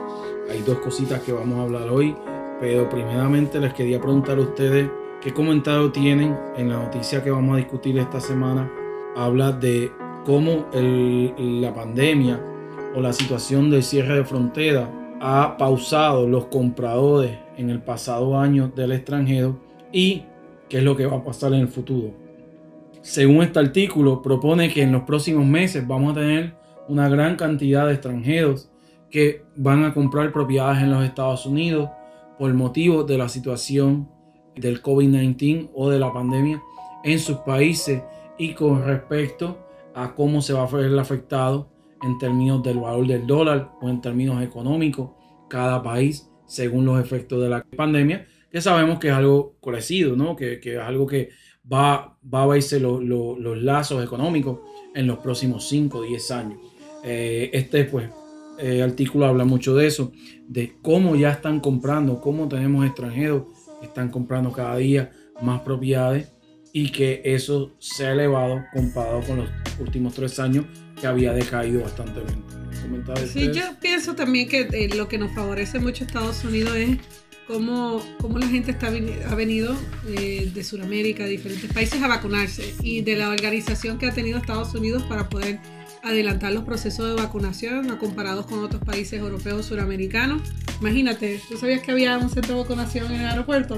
Hay 0.50 0.62
dos 0.62 0.78
cositas 0.78 1.22
que 1.22 1.32
vamos 1.32 1.58
a 1.58 1.62
hablar 1.62 1.88
hoy. 1.88 2.16
Pero 2.60 2.88
primeramente 2.88 3.60
les 3.60 3.72
quería 3.72 4.00
preguntar 4.00 4.38
a 4.38 4.40
ustedes 4.40 4.90
qué 5.20 5.32
comentario 5.32 5.92
tienen 5.92 6.36
en 6.56 6.70
la 6.70 6.82
noticia 6.82 7.22
que 7.22 7.30
vamos 7.30 7.54
a 7.54 7.58
discutir 7.58 7.96
esta 7.98 8.20
semana. 8.20 8.68
Habla 9.16 9.52
de 9.52 9.92
cómo 10.24 10.66
la 10.72 11.72
pandemia 11.72 12.40
o 12.96 13.00
la 13.00 13.12
situación 13.12 13.70
del 13.70 13.84
cierre 13.84 14.16
de 14.16 14.24
frontera 14.24 14.90
ha 15.20 15.56
pausado 15.56 16.26
los 16.26 16.46
compradores 16.46 17.38
en 17.56 17.70
el 17.70 17.80
pasado 17.80 18.36
año 18.36 18.72
del 18.74 18.90
extranjero 18.90 19.56
y 19.92 20.24
qué 20.68 20.78
es 20.78 20.82
lo 20.82 20.96
que 20.96 21.06
va 21.06 21.18
a 21.18 21.24
pasar 21.24 21.52
en 21.52 21.60
el 21.60 21.68
futuro. 21.68 22.27
Según 23.02 23.42
este 23.42 23.58
artículo, 23.58 24.22
propone 24.22 24.72
que 24.72 24.82
en 24.82 24.92
los 24.92 25.02
próximos 25.02 25.46
meses 25.46 25.86
vamos 25.86 26.12
a 26.12 26.20
tener 26.20 26.54
una 26.88 27.08
gran 27.08 27.36
cantidad 27.36 27.86
de 27.86 27.94
extranjeros 27.94 28.70
que 29.10 29.44
van 29.56 29.84
a 29.84 29.94
comprar 29.94 30.32
propiedades 30.32 30.82
en 30.82 30.90
los 30.90 31.04
Estados 31.04 31.46
Unidos 31.46 31.90
por 32.38 32.52
motivo 32.54 33.04
de 33.04 33.18
la 33.18 33.28
situación 33.28 34.08
del 34.54 34.82
COVID-19 34.82 35.70
o 35.74 35.90
de 35.90 35.98
la 35.98 36.12
pandemia 36.12 36.62
en 37.04 37.18
sus 37.18 37.38
países 37.38 38.02
y 38.38 38.54
con 38.54 38.84
respecto 38.84 39.66
a 39.94 40.14
cómo 40.14 40.42
se 40.42 40.52
va 40.52 40.64
a 40.64 40.70
ver 40.70 40.96
afectado 40.98 41.70
en 42.02 42.18
términos 42.18 42.62
del 42.62 42.78
valor 42.78 43.06
del 43.06 43.26
dólar 43.26 43.72
o 43.80 43.88
en 43.88 44.00
términos 44.00 44.42
económicos 44.42 45.10
cada 45.48 45.82
país 45.82 46.30
según 46.46 46.86
los 46.86 47.00
efectos 47.00 47.42
de 47.42 47.48
la 47.48 47.64
pandemia, 47.76 48.26
que 48.50 48.60
sabemos 48.60 48.98
que 48.98 49.08
es 49.08 49.14
algo 49.14 49.56
crecido, 49.60 50.16
¿no? 50.16 50.34
que, 50.34 50.60
que 50.60 50.76
es 50.76 50.80
algo 50.80 51.06
que 51.06 51.28
va, 51.72 52.16
va 52.32 52.42
a 52.42 52.46
verse 52.46 52.80
lo- 52.80 53.00
lo- 53.00 53.38
los 53.38 53.58
lazos 53.62 54.02
económicos 54.04 54.58
en 54.94 55.06
los 55.06 55.18
próximos 55.18 55.68
5 55.68 55.98
o 55.98 56.02
10 56.02 56.30
años. 56.30 56.58
Eh, 57.04 57.50
este 57.52 57.84
pues, 57.84 58.08
eh, 58.58 58.82
artículo 58.82 59.26
habla 59.26 59.44
mucho 59.44 59.74
de 59.76 59.86
eso, 59.86 60.12
de 60.48 60.74
cómo 60.82 61.14
ya 61.16 61.30
están 61.30 61.60
comprando, 61.60 62.20
cómo 62.20 62.48
tenemos 62.48 62.84
extranjeros 62.86 63.44
que 63.80 63.86
están 63.86 64.10
comprando 64.10 64.50
cada 64.52 64.76
día 64.76 65.12
más 65.40 65.60
propiedades 65.60 66.32
y 66.72 66.90
que 66.90 67.22
eso 67.24 67.72
se 67.78 68.06
ha 68.06 68.12
elevado 68.12 68.62
comparado 68.74 69.20
con 69.22 69.36
los 69.38 69.48
últimos 69.78 70.14
tres 70.14 70.38
años 70.40 70.64
que 71.00 71.06
había 71.06 71.32
decaído 71.32 71.82
bastante 71.82 72.18
lento. 72.20 72.56
¿Comentarios 72.82 73.30
Sí, 73.30 73.50
yo 73.52 73.62
pienso 73.80 74.14
también 74.14 74.48
que 74.48 74.62
eh, 74.72 74.88
lo 74.96 75.06
que 75.08 75.18
nos 75.18 75.32
favorece 75.32 75.78
mucho 75.78 76.04
a 76.04 76.06
Estados 76.06 76.44
Unidos 76.44 76.74
es 76.76 76.98
cómo, 77.48 78.00
cómo 78.20 78.38
la 78.38 78.46
gente 78.46 78.70
está, 78.70 78.88
ha 78.88 79.34
venido 79.34 79.74
eh, 80.06 80.52
de 80.54 80.62
Sudamérica, 80.62 81.24
de 81.24 81.30
diferentes 81.30 81.72
países 81.72 82.00
a 82.02 82.06
vacunarse 82.06 82.74
y 82.82 83.00
de 83.00 83.16
la 83.16 83.30
organización 83.30 83.98
que 83.98 84.06
ha 84.06 84.12
tenido 84.12 84.38
Estados 84.38 84.72
Unidos 84.74 85.02
para 85.04 85.28
poder 85.28 85.58
adelantar 86.04 86.52
los 86.52 86.62
procesos 86.64 87.08
de 87.08 87.20
vacunación 87.20 87.90
a 87.90 87.98
comparados 87.98 88.46
con 88.46 88.62
otros 88.62 88.84
países 88.84 89.18
europeos 89.18 89.66
suramericanos. 89.66 90.42
Imagínate, 90.80 91.40
¿tú 91.48 91.56
sabías 91.56 91.82
que 91.82 91.90
había 91.90 92.18
un 92.18 92.30
centro 92.30 92.54
de 92.54 92.62
vacunación 92.62 93.10
en 93.10 93.22
el 93.22 93.26
aeropuerto? 93.26 93.76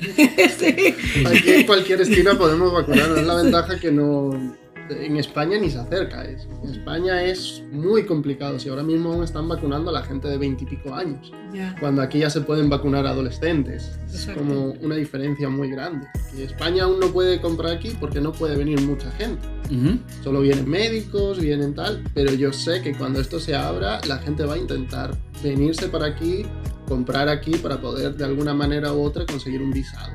sí. 0.58 0.94
Aquí 1.26 1.50
en 1.50 1.66
cualquier 1.66 2.00
esquina 2.00 2.36
podemos 2.36 2.72
vacunarnos. 2.72 3.18
Es 3.18 3.26
la 3.26 3.42
ventaja 3.42 3.78
que 3.78 3.92
no, 3.92 4.56
en 4.90 5.16
España 5.16 5.58
ni 5.58 5.70
se 5.70 5.78
acerca 5.78 6.20
a 6.20 6.24
eso. 6.24 6.48
En 6.64 6.70
España 6.70 7.22
es 7.24 7.62
muy 7.72 8.04
complicado. 8.04 8.58
Si 8.58 8.68
ahora 8.68 8.82
mismo 8.82 9.12
aún 9.12 9.24
están 9.24 9.48
vacunando 9.48 9.90
a 9.90 9.92
la 9.92 10.02
gente 10.02 10.28
de 10.28 10.36
20 10.38 10.64
y 10.64 10.66
pico 10.66 10.94
años, 10.94 11.32
Ya. 11.52 11.74
cuando 11.80 12.02
aquí 12.02 12.18
ya 12.20 12.30
se 12.30 12.40
pueden 12.42 12.68
vacunar 12.68 13.06
adolescentes. 13.06 13.98
Es 14.08 14.14
Exacto. 14.14 14.40
como 14.40 14.72
una 14.80 14.96
diferencia 14.96 15.48
muy 15.48 15.70
grande. 15.70 16.06
Y 16.36 16.42
España 16.42 16.84
aún 16.84 17.00
no 17.00 17.08
puede 17.08 17.40
comprar 17.40 17.72
aquí 17.72 17.92
porque 17.98 18.20
no 18.20 18.32
puede 18.32 18.56
venir 18.56 18.80
mucha 18.82 19.10
gente. 19.12 19.46
Ujú. 19.70 19.98
Solo 20.22 20.40
vienen 20.40 20.68
médicos, 20.68 21.40
vienen 21.40 21.74
tal, 21.74 22.02
pero 22.14 22.32
yo 22.34 22.52
sé 22.52 22.82
que 22.82 22.94
cuando 22.94 23.20
esto 23.20 23.38
se 23.40 23.54
abra, 23.54 24.00
la 24.08 24.18
gente 24.18 24.44
va 24.44 24.54
a 24.54 24.58
intentar 24.58 25.16
venirse 25.42 25.88
para 25.88 26.06
aquí, 26.06 26.44
comprar 26.86 27.28
aquí 27.28 27.52
para 27.56 27.80
poder 27.80 28.14
de 28.16 28.24
alguna 28.24 28.52
manera 28.54 28.92
u 28.92 29.02
otra 29.02 29.24
conseguir 29.26 29.62
un 29.62 29.70
visado. 29.70 30.12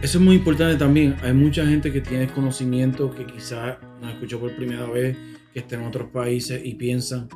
Eso 0.00 0.18
es 0.18 0.24
muy 0.24 0.36
importante 0.36 0.76
también. 0.76 1.16
Hay 1.22 1.32
mucha 1.32 1.66
gente 1.66 1.92
que 1.92 2.00
tiene 2.00 2.28
conocimiento 2.28 3.10
que 3.12 3.26
quizás 3.26 3.78
nos 4.00 4.12
escuchó 4.12 4.38
por 4.40 4.54
primera 4.56 4.86
vez, 4.86 5.16
que 5.52 5.60
está 5.60 5.76
en 5.76 5.82
otros 5.84 6.10
países 6.10 6.60
y 6.64 6.74
piensan, 6.74 7.28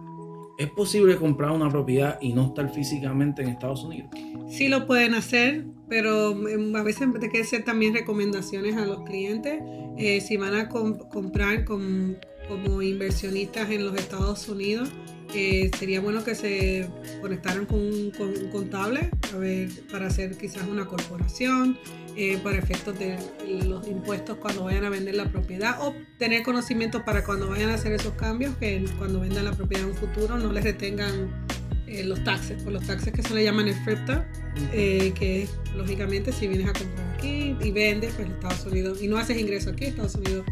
¿es 0.58 0.68
posible 0.70 1.16
comprar 1.16 1.50
una 1.50 1.68
propiedad 1.70 2.18
y 2.20 2.32
no 2.32 2.48
estar 2.48 2.72
físicamente 2.72 3.42
en 3.42 3.48
Estados 3.48 3.84
Unidos? 3.84 4.10
Sí 4.50 4.68
lo 4.68 4.86
pueden 4.86 5.14
hacer, 5.14 5.64
pero 5.88 6.34
mm, 6.34 6.76
a 6.76 6.82
veces 6.82 7.08
hay 7.20 7.28
que 7.30 7.40
hacer 7.40 7.64
también 7.64 7.94
recomendaciones 7.94 8.76
a 8.76 8.84
los 8.84 9.02
clientes. 9.04 9.60
Eh, 9.98 10.20
si 10.20 10.36
van 10.36 10.54
a 10.54 10.68
com- 10.68 10.98
comprar 11.10 11.64
con- 11.64 12.18
como 12.48 12.82
inversionistas 12.82 13.70
en 13.70 13.84
los 13.86 13.94
Estados 13.96 14.48
Unidos, 14.48 14.90
eh, 15.34 15.70
sería 15.78 16.00
bueno 16.00 16.22
que 16.24 16.34
se 16.34 16.86
conectaran 17.22 17.64
con 17.64 17.78
un, 17.80 18.10
con 18.10 18.28
un 18.28 18.50
contable 18.50 19.08
a 19.32 19.38
ver, 19.38 19.70
para 19.90 20.08
hacer 20.08 20.36
quizás 20.36 20.66
una 20.68 20.84
corporación, 20.86 21.78
eh, 22.16 22.38
para 22.42 22.58
efectos 22.58 22.98
de 22.98 23.16
los 23.64 23.86
impuestos 23.88 24.36
cuando 24.38 24.64
vayan 24.64 24.84
a 24.84 24.90
vender 24.90 25.14
la 25.14 25.30
propiedad 25.30 25.76
o 25.80 25.94
tener 26.18 26.42
conocimientos 26.42 27.02
para 27.02 27.24
cuando 27.24 27.48
vayan 27.48 27.70
a 27.70 27.74
hacer 27.74 27.92
esos 27.92 28.14
cambios, 28.14 28.54
que 28.56 28.84
cuando 28.98 29.20
vendan 29.20 29.44
la 29.44 29.52
propiedad 29.52 29.84
en 29.84 29.90
un 29.90 29.96
futuro 29.96 30.38
no 30.38 30.52
les 30.52 30.64
retengan 30.64 31.46
eh, 31.86 32.04
los 32.04 32.22
taxes, 32.24 32.62
por 32.62 32.72
los 32.72 32.86
taxes 32.86 33.12
que 33.12 33.22
se 33.22 33.34
le 33.34 33.44
llaman 33.44 33.68
el 33.68 33.74
FRIPTA, 33.74 34.26
eh, 34.72 35.12
que 35.14 35.48
lógicamente 35.76 36.32
si 36.32 36.46
vienes 36.48 36.68
a 36.68 36.72
comprar 36.72 37.14
aquí 37.16 37.56
y 37.60 37.70
vendes, 37.70 38.12
pues 38.16 38.28
Estados 38.28 38.64
Unidos, 38.66 39.02
y 39.02 39.08
no 39.08 39.16
haces 39.18 39.38
ingreso 39.38 39.70
aquí, 39.70 39.86
Estados 39.86 40.14
Unidos 40.14 40.44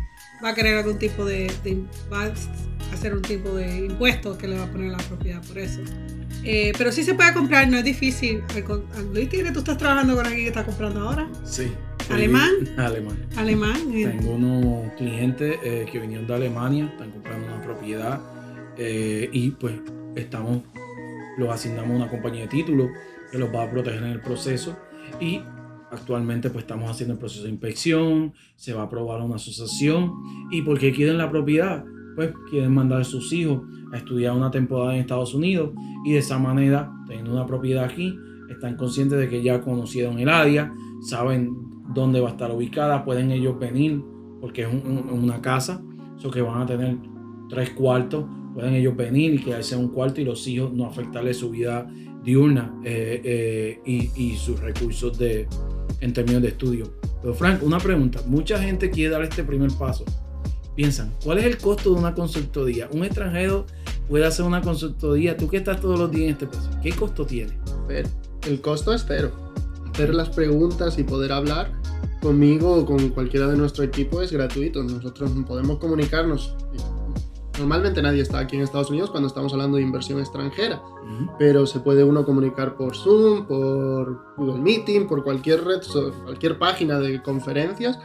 va 0.45 0.51
a 0.51 0.55
querer 0.55 0.77
algún 0.79 0.99
tipo 0.99 1.25
de, 1.25 1.51
de- 1.65 1.83
va 2.13 2.25
a 2.25 2.95
hacer 2.95 3.15
un 3.15 3.23
tipo 3.23 3.51
de 3.55 3.87
impuesto 3.87 4.37
que 4.39 4.49
le 4.49 4.57
va 4.57 4.65
a 4.65 4.71
poner 4.71 4.91
la 4.93 4.99
propiedad 4.99 5.43
por 5.47 5.59
eso. 5.59 5.81
Eh, 6.45 6.73
pero 6.79 6.91
sí 6.93 7.03
se 7.03 7.15
puede 7.15 7.33
comprar, 7.35 7.69
no 7.69 7.77
es 7.79 7.85
difícil. 7.85 8.43
Luis 9.13 9.29
Tigre, 9.29 9.53
tú 9.53 9.59
estás 9.61 9.77
trabajando 9.79 10.17
con 10.17 10.25
alguien 10.27 10.45
que 10.45 10.49
está 10.49 10.65
comprando 10.65 11.01
ahora, 11.01 11.29
Sí. 11.45 11.71
¿Alemán? 12.11 12.51
Alemán. 12.77 13.17
alemán. 13.37 13.77
eh, 13.95 14.07
Tengo 14.07 14.33
unos 14.35 14.93
clientes 14.95 15.59
eh, 15.63 15.87
que 15.91 15.99
vinieron 16.01 16.27
de 16.27 16.35
Alemania, 16.35 16.87
están 16.87 17.11
comprando 17.13 17.47
una 17.47 17.63
propiedad 17.63 18.21
y 19.33 19.51
pues 19.51 19.75
estamos, 20.17 20.63
los 21.37 21.51
asignamos 21.51 21.91
a 21.93 21.95
una 21.97 22.09
compañía 22.09 22.43
de 22.43 22.49
títulos 22.49 22.89
que 23.31 23.37
los 23.39 23.55
va 23.55 23.65
a 23.65 23.71
proteger 23.71 24.03
en 24.03 24.09
el 24.11 24.21
proceso 24.23 24.75
y 25.21 25.43
actualmente 25.93 26.49
pues 26.51 26.63
estamos 26.65 26.91
haciendo 26.91 27.13
el 27.15 27.19
proceso 27.21 27.45
de 27.45 27.51
inspección, 27.51 28.33
se 28.57 28.73
va 28.73 28.83
a 28.83 28.85
aprobar 28.87 29.21
una 29.21 29.37
asociación 29.37 30.13
y 30.51 30.63
porque 30.63 30.93
quieren 30.93 31.19
la 31.19 31.31
propiedad, 31.31 31.85
pues 32.17 32.33
quieren 32.49 32.73
mandar 32.75 33.01
a 33.01 33.05
sus 33.05 33.33
hijos 33.33 33.63
a 33.93 33.97
estudiar 33.97 34.35
una 34.37 34.51
temporada 34.51 34.95
en 34.95 35.01
Estados 35.01 35.35
Unidos 35.35 35.71
y 36.05 36.13
de 36.13 36.19
esa 36.19 36.39
manera, 36.39 36.93
teniendo 37.07 37.33
una 37.33 37.47
propiedad 37.47 37.85
aquí, 37.85 38.17
están 38.49 38.77
conscientes 38.77 39.19
de 39.19 39.29
que 39.29 39.43
ya 39.43 39.61
conocieron 39.61 40.19
el 40.19 40.29
área, 40.29 40.73
saben 41.03 41.51
dónde 41.95 42.21
va 42.21 42.29
a 42.29 42.33
estar 42.33 42.51
ubicada, 42.53 43.05
pueden 43.05 43.31
ellos 43.31 43.59
venir 43.59 44.03
porque 44.41 44.63
es 44.63 44.69
un- 44.69 44.87
un- 44.87 45.25
una 45.25 45.41
casa, 45.41 45.83
eso 46.19 46.31
que 46.31 46.41
van 46.43 46.63
a 46.63 46.67
tener 46.67 46.97
tres 47.49 47.71
cuartos, 47.71 48.25
pueden 48.55 48.75
ellos 48.75 48.97
venir 48.97 49.35
y 49.35 49.39
quedarse 49.39 49.75
en 49.75 49.83
un 49.83 49.89
cuarto 49.89 50.21
y 50.21 50.25
los 50.25 50.47
hijos 50.47 50.73
no 50.73 50.87
afectarle 50.87 51.33
su 51.35 51.51
vida 51.51 51.87
diurna 52.25 52.75
eh, 52.85 53.21
eh, 53.25 53.81
y, 53.87 54.11
y 54.25 54.37
sus 54.37 54.59
recursos 54.61 55.17
de, 55.19 55.47
en 56.01 56.13
términos 56.13 56.43
de 56.43 56.49
estudio. 56.49 56.85
Pero 57.23 57.35
Frank, 57.35 57.63
una 57.63 57.79
pregunta, 57.79 58.21
mucha 58.27 58.59
gente 58.59 58.91
quiere 58.91 59.11
dar 59.11 59.23
este 59.23 59.45
primer 59.45 59.71
paso. 59.79 60.05
Piensan, 60.81 61.13
¿cuál 61.23 61.37
es 61.37 61.45
el 61.45 61.59
costo 61.59 61.93
de 61.93 62.01
una 62.01 62.15
consultoría? 62.15 62.89
Un 62.91 63.05
extranjero 63.05 63.67
puede 64.09 64.25
hacer 64.25 64.47
una 64.47 64.63
consultoría, 64.63 65.37
tú 65.37 65.47
que 65.47 65.59
estás 65.59 65.79
todos 65.79 65.99
los 65.99 66.11
días 66.11 66.23
en 66.29 66.31
este 66.31 66.47
proceso, 66.47 66.71
¿qué 66.83 66.91
costo 66.93 67.27
tiene? 67.27 67.53
Cero. 67.87 68.09
El 68.49 68.63
costo 68.63 68.95
es 68.95 69.05
cero. 69.07 69.31
Hacer 69.93 70.15
las 70.15 70.31
preguntas 70.31 70.99
y 70.99 71.05
poder 71.05 71.33
hablar 71.33 71.71
conmigo 72.23 72.77
o 72.77 72.87
con 72.87 73.11
cualquiera 73.11 73.47
de 73.49 73.59
nuestro 73.59 73.85
equipo 73.85 74.23
es 74.23 74.33
gratuito. 74.33 74.83
Nosotros 74.83 75.31
podemos 75.47 75.77
comunicarnos. 75.77 76.55
Normalmente 77.59 78.01
nadie 78.01 78.23
está 78.23 78.39
aquí 78.39 78.57
en 78.57 78.63
Estados 78.63 78.89
Unidos 78.89 79.11
cuando 79.11 79.27
estamos 79.29 79.53
hablando 79.53 79.77
de 79.77 79.83
inversión 79.83 80.19
extranjera, 80.19 80.81
Ujú. 80.81 81.31
pero 81.39 81.67
se 81.67 81.81
puede 81.81 82.05
uno 82.05 82.25
comunicar 82.25 82.79
por 82.79 82.97
Zoom, 82.97 83.45
por 83.47 84.35
Google 84.39 84.63
Meeting, 84.63 85.07
por 85.07 85.25
cualquier 85.25 85.63
red, 85.63 85.83
cualquier 86.25 86.59
página 86.59 86.99
de 86.99 87.23
conferencias 87.23 87.99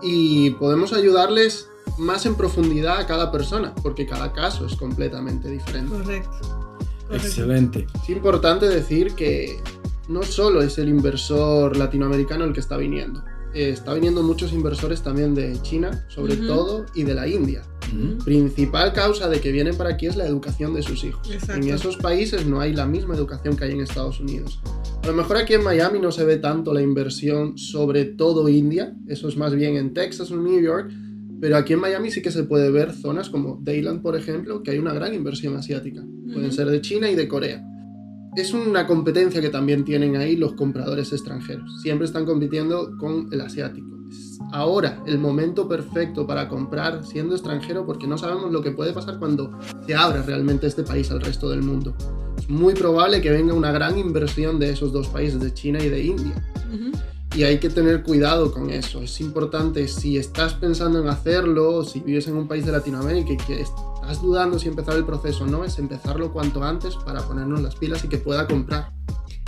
y 0.00 0.50
podemos 0.50 0.92
ayudarles 0.92 1.68
más 1.98 2.26
en 2.26 2.34
profundidad 2.34 2.98
a 2.98 3.06
cada 3.06 3.30
persona, 3.30 3.74
porque 3.82 4.06
cada 4.06 4.32
caso 4.32 4.66
es 4.66 4.74
completamente 4.76 5.48
diferente. 5.50 5.90
correcto. 5.90 6.30
correcto. 6.40 7.26
Excelente. 7.26 7.86
Es 8.02 8.08
importante 8.10 8.66
decir 8.68 9.14
que 9.14 9.60
no 10.08 10.22
solo 10.22 10.62
es 10.62 10.78
el 10.78 10.88
inversor 10.88 11.76
latinoamericano 11.76 12.44
el 12.44 12.52
que 12.52 12.60
está 12.60 12.76
viniendo. 12.76 13.22
Eh, 13.54 13.68
está 13.68 13.92
viniendo 13.92 14.22
muchos 14.22 14.52
inversores 14.54 15.02
también 15.02 15.34
de 15.34 15.60
China, 15.60 16.06
sobre 16.08 16.34
Ujú. 16.34 16.46
todo, 16.46 16.86
y 16.94 17.02
de 17.02 17.14
la 17.14 17.28
India. 17.28 17.62
Ujú. 17.88 18.24
Principal 18.24 18.94
causa 18.94 19.28
de 19.28 19.40
que 19.40 19.52
vienen 19.52 19.76
para 19.76 19.90
aquí 19.90 20.06
es 20.06 20.16
la 20.16 20.26
educación 20.26 20.72
de 20.72 20.82
sus 20.82 21.04
hijos. 21.04 21.30
Exacto. 21.30 21.62
En 21.62 21.68
esos 21.68 21.98
países 21.98 22.46
no 22.46 22.60
hay 22.60 22.72
la 22.72 22.86
misma 22.86 23.14
educación 23.14 23.54
que 23.54 23.64
hay 23.64 23.72
en 23.72 23.82
Estados 23.82 24.20
Unidos. 24.20 24.58
A 25.02 25.06
lo 25.08 25.12
mejor 25.12 25.36
aquí 25.36 25.52
en 25.52 25.62
Miami 25.62 25.98
no 25.98 26.10
se 26.12 26.24
ve 26.24 26.38
tanto 26.38 26.72
la 26.72 26.80
inversión 26.80 27.58
sobre 27.58 28.06
todo 28.06 28.48
India, 28.48 28.94
eso 29.06 29.28
es 29.28 29.36
más 29.36 29.54
bien 29.54 29.76
en 29.76 29.92
Texas 29.92 30.30
o 30.30 30.36
New 30.36 30.62
York, 30.62 30.90
pero 31.42 31.56
aquí 31.56 31.72
en 31.72 31.80
Miami 31.80 32.12
sí 32.12 32.22
que 32.22 32.30
se 32.30 32.44
puede 32.44 32.70
ver 32.70 32.92
zonas 32.92 33.28
como 33.28 33.58
Dayland, 33.60 34.00
por 34.00 34.16
ejemplo, 34.16 34.62
que 34.62 34.70
hay 34.70 34.78
una 34.78 34.92
gran 34.92 35.12
inversión 35.12 35.56
asiática. 35.56 36.00
Pueden 36.32 36.52
ser 36.52 36.68
de 36.68 36.80
China 36.80 37.10
y 37.10 37.16
de 37.16 37.26
Corea. 37.26 37.66
Es 38.36 38.54
una 38.54 38.86
competencia 38.86 39.40
que 39.40 39.48
también 39.48 39.84
tienen 39.84 40.14
ahí 40.14 40.36
los 40.36 40.52
compradores 40.52 41.12
extranjeros. 41.12 41.82
Siempre 41.82 42.06
están 42.06 42.26
compitiendo 42.26 42.96
con 42.96 43.28
el 43.32 43.40
asiático. 43.40 43.88
Es 44.08 44.38
ahora 44.52 45.02
el 45.04 45.18
momento 45.18 45.68
perfecto 45.68 46.28
para 46.28 46.48
comprar 46.48 47.04
siendo 47.04 47.34
extranjero 47.34 47.84
porque 47.84 48.06
no 48.06 48.16
sabemos 48.16 48.52
lo 48.52 48.62
que 48.62 48.70
puede 48.70 48.92
pasar 48.92 49.18
cuando 49.18 49.50
se 49.84 49.96
abra 49.96 50.22
realmente 50.22 50.68
este 50.68 50.84
país 50.84 51.10
al 51.10 51.22
resto 51.22 51.50
del 51.50 51.62
mundo. 51.62 51.96
Es 52.38 52.48
muy 52.48 52.74
probable 52.74 53.20
que 53.20 53.32
venga 53.32 53.52
una 53.52 53.72
gran 53.72 53.98
inversión 53.98 54.60
de 54.60 54.70
esos 54.70 54.92
dos 54.92 55.08
países, 55.08 55.40
de 55.40 55.52
China 55.52 55.82
y 55.82 55.88
de 55.88 56.04
India. 56.04 56.40
Y 57.34 57.44
hay 57.44 57.58
que 57.58 57.70
tener 57.70 58.02
cuidado 58.02 58.52
con 58.52 58.70
eso. 58.70 59.00
Es 59.02 59.20
importante, 59.20 59.88
si 59.88 60.18
estás 60.18 60.52
pensando 60.54 61.00
en 61.00 61.08
hacerlo, 61.08 61.82
si 61.84 62.00
vives 62.00 62.26
en 62.28 62.36
un 62.36 62.46
país 62.46 62.66
de 62.66 62.72
Latinoamérica 62.72 63.32
y 63.32 63.36
que 63.38 63.60
estás 63.62 64.20
dudando 64.20 64.58
si 64.58 64.68
empezar 64.68 64.96
el 64.96 65.04
proceso 65.06 65.44
o 65.44 65.46
no, 65.46 65.64
es 65.64 65.78
empezarlo 65.78 66.30
cuanto 66.32 66.62
antes 66.62 66.94
para 66.96 67.22
ponernos 67.26 67.62
las 67.62 67.74
pilas 67.74 68.04
y 68.04 68.08
que 68.08 68.18
pueda 68.18 68.46
comprar. 68.46 68.90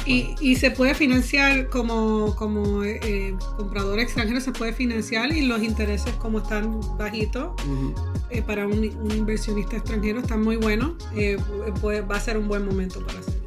Y, 0.06 0.34
y 0.40 0.56
se 0.56 0.70
puede 0.70 0.94
financiar 0.94 1.68
como, 1.70 2.34
como 2.36 2.84
eh, 2.84 3.34
comprador 3.56 3.98
extranjero, 3.98 4.38
se 4.40 4.52
puede 4.52 4.72
financiar 4.74 5.32
y 5.34 5.46
los 5.46 5.62
intereses 5.62 6.12
como 6.16 6.38
están 6.40 6.78
bajitos 6.98 7.52
Ujú. 7.66 7.94
eh, 8.30 8.42
para 8.42 8.66
un, 8.66 8.78
un 9.02 9.10
inversionista 9.12 9.76
extranjero 9.76 10.20
están 10.20 10.42
muy 10.42 10.56
buenos, 10.56 10.92
eh, 11.16 11.38
puede- 11.80 12.02
va 12.02 12.16
a 12.16 12.20
ser 12.20 12.36
un 12.36 12.48
buen 12.48 12.66
momento 12.66 13.00
para 13.06 13.18
hacerlo. 13.18 13.40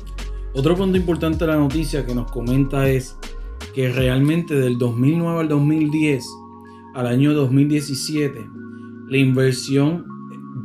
Otro 0.55 0.75
punto 0.75 0.97
importante 0.97 1.45
de 1.45 1.51
la 1.51 1.57
noticia 1.57 2.03
que 2.03 2.15
nos 2.15 2.31
comenta 2.31 2.89
es 2.89 3.15
que 3.73 3.89
realmente 3.91 4.55
del 4.55 4.77
2009 4.77 5.41
al 5.41 5.47
2010 5.49 6.25
al 6.95 7.07
año 7.07 7.33
2017 7.33 8.45
la 9.09 9.17
inversión 9.17 10.05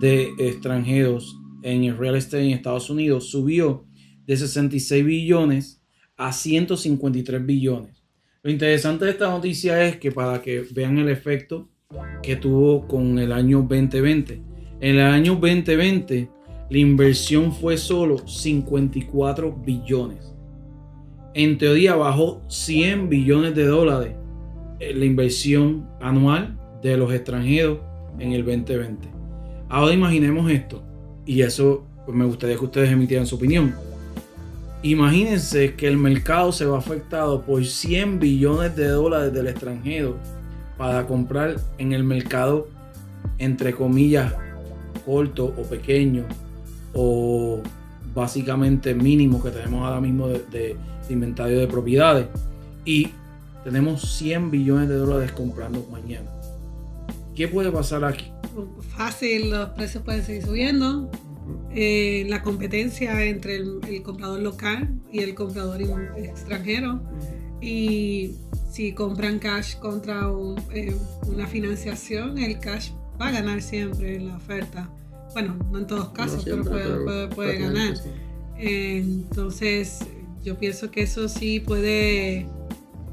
de 0.01 0.33
extranjeros 0.39 1.39
en 1.63 1.85
el 1.85 1.97
real 1.97 2.17
estate 2.17 2.45
en 2.45 2.51
Estados 2.51 2.91
Unidos 2.91 3.31
subió 3.31 3.85
de 4.27 4.37
66 4.37 5.05
billones 5.05 5.83
a 6.17 6.33
153 6.33 7.45
billones. 7.45 8.03
Lo 8.43 8.51
interesante 8.51 9.05
de 9.05 9.13
esta 9.13 9.31
noticia 9.31 9.87
es 9.87 9.97
que 9.97 10.11
para 10.11 10.43
que 10.43 10.65
vean 10.73 10.99
el 10.99 11.09
efecto 11.09 11.69
que 12.23 12.37
tuvo 12.37 12.87
con 12.87 13.19
el 13.19 13.33
año 13.33 13.59
2020. 13.59 14.43
En 14.81 14.97
el 14.97 15.01
año 15.01 15.35
2020 15.35 16.31
la 16.71 16.79
inversión 16.79 17.53
fue 17.53 17.77
solo 17.77 18.27
54 18.27 19.53
billones. 19.53 20.32
En 21.35 21.59
teoría 21.59 21.95
bajó 21.95 22.43
100 22.49 23.09
billones 23.09 23.55
de 23.55 23.67
dólares 23.67 24.15
eh, 24.81 24.93
la 24.95 25.05
inversión 25.05 25.89
anual 26.01 26.59
de 26.83 26.97
los 26.97 27.13
extranjeros 27.13 27.79
en 28.19 28.33
el 28.33 28.45
2020. 28.45 29.09
Ahora 29.69 29.95
imaginemos 29.95 30.51
esto, 30.51 30.83
y 31.25 31.43
eso 31.43 31.87
pues, 32.05 32.17
me 32.17 32.25
gustaría 32.25 32.57
que 32.57 32.65
ustedes 32.65 32.91
emitieran 32.91 33.27
su 33.27 33.37
opinión. 33.37 33.75
Imagínense 34.83 35.75
que 35.75 35.87
el 35.87 35.97
mercado 35.97 36.51
se 36.53 36.67
va 36.67 36.79
afectado 36.79 37.43
por 37.43 37.65
100 37.65 38.19
billones 38.19 38.75
de 38.75 38.89
dólares 38.89 39.33
del 39.33 39.47
extranjero 39.47 40.19
para 40.77 41.07
comprar 41.07 41.57
en 41.79 41.93
el 41.93 42.03
mercado 42.03 42.67
entre 43.39 43.73
comillas, 43.73 44.35
corto 45.07 45.55
o 45.57 45.63
pequeño 45.63 46.25
o 46.95 47.63
básicamente 48.15 48.95
mínimo 48.95 49.43
que 49.43 49.51
tenemos 49.51 49.85
ahora 49.85 50.01
mismo 50.01 50.29
de, 50.29 50.45
de 50.51 50.77
inventario 51.09 51.59
de 51.59 51.67
propiedades. 51.67 52.27
Y 52.85 53.09
tenemos 53.65 54.17
100 54.17 54.51
billones 54.51 54.89
de 54.89 54.97
dólares 54.97 55.33
comprando 55.33 55.87
mañana. 55.91 56.31
¿Qué 57.35 57.49
puede 57.49 57.71
pasar 57.71 58.05
aquí? 58.05 58.31
Fácil, 58.97 59.51
los 59.51 59.71
precios 59.71 60.03
pueden 60.03 60.23
seguir 60.23 60.45
subiendo. 60.45 61.11
Eh, 61.75 62.27
la 62.29 62.43
competencia 62.43 63.25
entre 63.25 63.57
el, 63.57 63.81
el, 63.89 64.03
comprador 64.03 64.41
local 64.41 64.95
y 65.11 65.21
el 65.21 65.35
comprador 65.35 65.81
extranjero. 66.17 67.01
Y 67.61 68.37
si 68.71 68.93
compran 68.93 69.39
cash 69.39 69.77
contra 69.77 70.29
un, 70.29 70.61
eh, 70.73 70.95
una 71.27 71.47
financiación, 71.47 72.39
el 72.39 72.59
cash 72.59 72.91
va 73.21 73.29
a 73.29 73.33
ganar 73.33 73.63
siempre 73.63 74.17
en 74.17 74.29
la 74.29 74.37
oferta. 74.37 74.91
Bueno, 75.33 75.57
no 75.71 75.79
en 75.79 75.87
todos 75.87 76.11
casos, 76.11 76.37
No 76.47 76.63
siempre, 76.63 76.73
pero 77.07 77.29
puede, 77.31 77.59
ganar. 77.59 77.97
sí. 77.97 78.09
Entonces, 78.59 80.01
yo 80.45 80.59
pienso 80.59 80.91
que 80.91 81.03
eso 81.03 81.29
sí 81.29 81.61
puede 81.61 82.47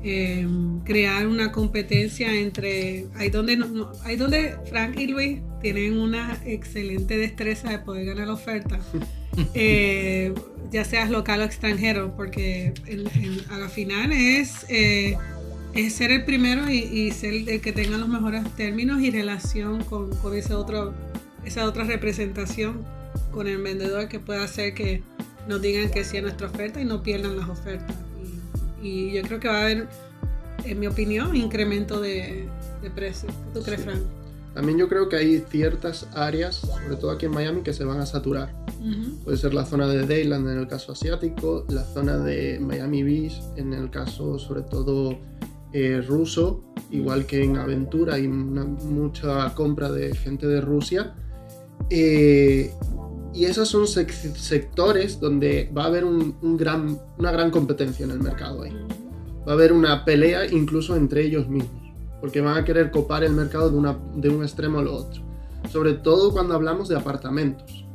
eh, 0.03 0.47
crear 0.85 1.27
una 1.27 1.51
competencia 1.51 2.33
entre. 2.33 3.05
Hay 3.15 3.29
donde, 3.29 3.57
no- 3.57 3.91
hay 4.03 4.15
donde 4.15 4.55
Frank 4.69 4.97
y 4.99 5.07
Luis 5.07 5.39
tienen 5.61 5.97
una 5.99 6.39
excelente 6.45 7.17
destreza 7.17 7.69
de 7.69 7.79
poder 7.79 8.05
ganar 8.05 8.27
la 8.27 8.33
oferta, 8.33 8.79
eh, 9.53 10.33
ya 10.71 10.85
seas 10.85 11.09
local 11.09 11.41
o 11.41 11.43
extranjero, 11.43 12.15
porque 12.15 12.73
en- 12.85 13.07
en- 13.07 13.51
a 13.51 13.57
la 13.57 13.69
final 13.69 14.11
es. 14.11 14.65
eh, 14.69 15.17
es 15.75 15.93
ser 15.93 16.09
el 16.09 16.25
primero 16.25 16.67
y, 16.67 16.77
y 16.79 17.11
ser 17.11 17.31
el 17.47 17.61
que 17.61 17.71
tenga 17.71 17.95
los 17.99 18.09
mejores 18.09 18.43
términos 18.55 19.01
y 19.03 19.11
relación 19.11 19.83
con, 19.83 20.09
con 20.15 20.35
ese 20.35 20.55
otro, 20.55 20.95
esa 21.46 21.65
otra 21.65 21.84
representación 21.84 22.84
con 23.31 23.48
el 23.48 23.58
vendedor 23.62 24.08
que 24.08 24.19
pueda 24.19 24.43
hacer 24.43 24.74
que 24.74 25.03
nos 25.48 25.62
digan 25.62 25.89
que 25.89 26.03
sí 26.03 26.17
a 26.17 26.22
nuestra 26.22 26.48
oferta 26.48 26.79
y 26.81 26.86
no 26.86 27.01
pierdan 27.03 27.38
las 27.38 27.50
ofertas. 27.50 27.96
Y, 28.81 28.88
y 28.88 29.12
yo 29.13 29.22
creo 29.24 29.39
que 29.39 29.48
va 29.48 29.58
a 29.60 29.62
haber, 29.63 29.88
en 30.65 30.79
mi 30.79 30.88
opinión, 30.88 31.36
incremento 31.36 32.00
de, 32.01 32.48
de 32.81 32.89
precios. 32.91 33.31
¿Qué 33.31 33.60
tú 33.60 33.63
crees, 33.65 33.79
Sí. 33.81 33.86
Frank? 33.86 34.01
También 34.53 34.79
yo 34.79 34.89
creo 34.89 35.08
que 35.10 35.15
hay 35.15 35.43
ciertas 35.50 36.08
áreas, 36.13 36.55
sobre 36.55 36.96
todo 36.98 37.12
aquí 37.12 37.27
en 37.27 37.31
Miami, 37.31 37.62
que 37.62 37.72
se 37.72 37.84
van 37.86 38.00
a 38.00 38.05
saturar. 38.05 38.53
Ujú. 38.79 39.24
Puede 39.24 39.38
ser 39.38 39.53
la 39.53 39.63
zona 39.65 39.88
de 39.88 40.05
Dayland 40.05 40.48
en 40.50 40.58
el 40.58 40.67
caso 40.67 40.91
asiático, 40.93 41.65
la 41.69 41.84
zona 41.84 42.17
de 42.17 42.60
Miami 42.60 43.03
Beach 43.03 43.39
en 43.58 43.74
el 43.74 43.89
caso 43.91 44.39
sobre 44.39 44.63
todo 44.63 45.17
eh, 45.72 46.01
ruso, 46.05 46.63
igual 46.89 47.25
que 47.27 47.43
en 47.43 47.58
Aventura 47.58 48.15
hay 48.15 48.25
una- 48.25 48.65
mucha 48.65 49.53
compra 49.53 49.91
de 49.91 50.15
gente 50.15 50.48
de 50.48 50.62
Rusia. 50.62 51.13
Eh, 51.89 52.74
y 53.34 53.46
esos 53.46 53.69
son 53.69 53.84
sec- 53.84 54.36
sectores 54.36 55.19
donde 55.19 55.72
va 55.75 55.84
a 55.84 55.88
haber 55.88 56.03
una 56.05 57.31
gran 57.31 57.51
competencia 57.51 58.03
en 58.05 58.12
el 58.12 58.19
mercado 58.19 58.63
ahí. 58.63 58.74
Va 59.48 59.51
a 59.51 59.55
haber 59.55 59.72
una 59.72 60.03
pelea 60.05 60.46
incluso 60.46 60.96
entre 60.96 61.25
ellos 61.25 61.48
mismos, 61.48 61.93
porque 62.22 62.41
van 62.41 62.58
a 62.58 62.65
querer 62.65 62.91
copar 62.91 63.24
el 63.24 63.34
mercado 63.34 63.69
de, 63.69 63.96
de 64.15 64.29
un 64.29 64.43
extremo 64.43 64.79
al 64.79 64.88
otro. 64.88 65.22
Sobre 65.69 65.93
todo 65.93 66.31
cuando 66.31 66.53
hablamos 66.55 66.89
de 66.89 66.98
apartamentos. 66.98 67.86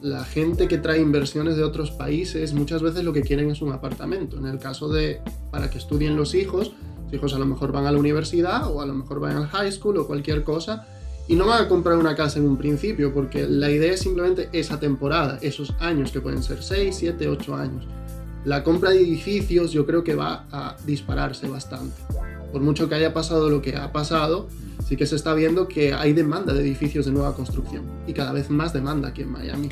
La 0.00 0.24
gente 0.24 0.66
que 0.66 0.78
trae 0.78 1.00
inversiones 1.00 1.56
de 1.56 1.62
otros 1.62 1.92
países 1.92 2.54
muchas 2.54 2.82
veces 2.82 3.04
lo 3.04 3.12
que 3.12 3.22
quieren 3.22 3.50
es 3.50 3.62
un 3.62 3.70
apartamento. 3.70 4.36
En 4.36 4.46
el 4.46 4.58
caso 4.58 4.88
de 4.88 5.20
para 5.52 5.70
que 5.70 5.78
estudien 5.78 6.16
los 6.16 6.34
hijos, 6.34 6.72
los 7.04 7.12
hijos 7.12 7.34
a 7.34 7.38
lo 7.38 7.46
mejor 7.46 7.70
van 7.70 7.86
a 7.86 7.92
la 7.92 7.98
universidad 7.98 8.68
o 8.68 8.80
a 8.80 8.86
lo 8.86 8.94
mejor 8.94 9.20
van 9.20 9.36
al 9.36 9.46
high 9.46 9.70
school 9.70 9.98
o 9.98 10.06
cualquier 10.08 10.42
cosa 10.42 10.88
y 11.28 11.36
no 11.36 11.46
van 11.46 11.64
a 11.64 11.68
comprar 11.68 11.96
una 11.96 12.14
casa 12.14 12.38
en 12.38 12.46
un 12.46 12.56
principio 12.56 13.12
porque 13.14 13.46
la 13.48 13.70
idea 13.70 13.92
es 13.92 14.00
simplemente 14.00 14.48
esa 14.52 14.78
temporada, 14.80 15.38
esos 15.40 15.74
años 15.80 16.10
que 16.12 16.20
pueden 16.20 16.42
ser 16.42 16.62
6, 16.62 16.94
7, 16.94 17.28
8 17.28 17.54
años. 17.56 17.86
La 18.44 18.64
compra 18.64 18.90
de 18.90 19.00
edificios 19.00 19.70
yo 19.72 19.86
creo 19.86 20.02
que 20.02 20.14
va 20.16 20.46
a 20.50 20.76
dispararse 20.84 21.46
bastante. 21.48 21.96
Por 22.50 22.60
mucho 22.60 22.88
que 22.88 22.96
haya 22.96 23.14
pasado 23.14 23.48
lo 23.48 23.62
que 23.62 23.76
ha 23.76 23.92
pasado, 23.92 24.48
sí 24.86 24.96
que 24.96 25.06
se 25.06 25.16
está 25.16 25.32
viendo 25.32 25.68
que 25.68 25.94
hay 25.94 26.12
demanda 26.12 26.52
de 26.52 26.60
edificios 26.60 27.06
de 27.06 27.12
nueva 27.12 27.34
construcción 27.36 27.84
y 28.06 28.12
cada 28.12 28.32
vez 28.32 28.50
más 28.50 28.72
demanda 28.72 29.08
aquí 29.08 29.22
en 29.22 29.30
Miami. 29.30 29.68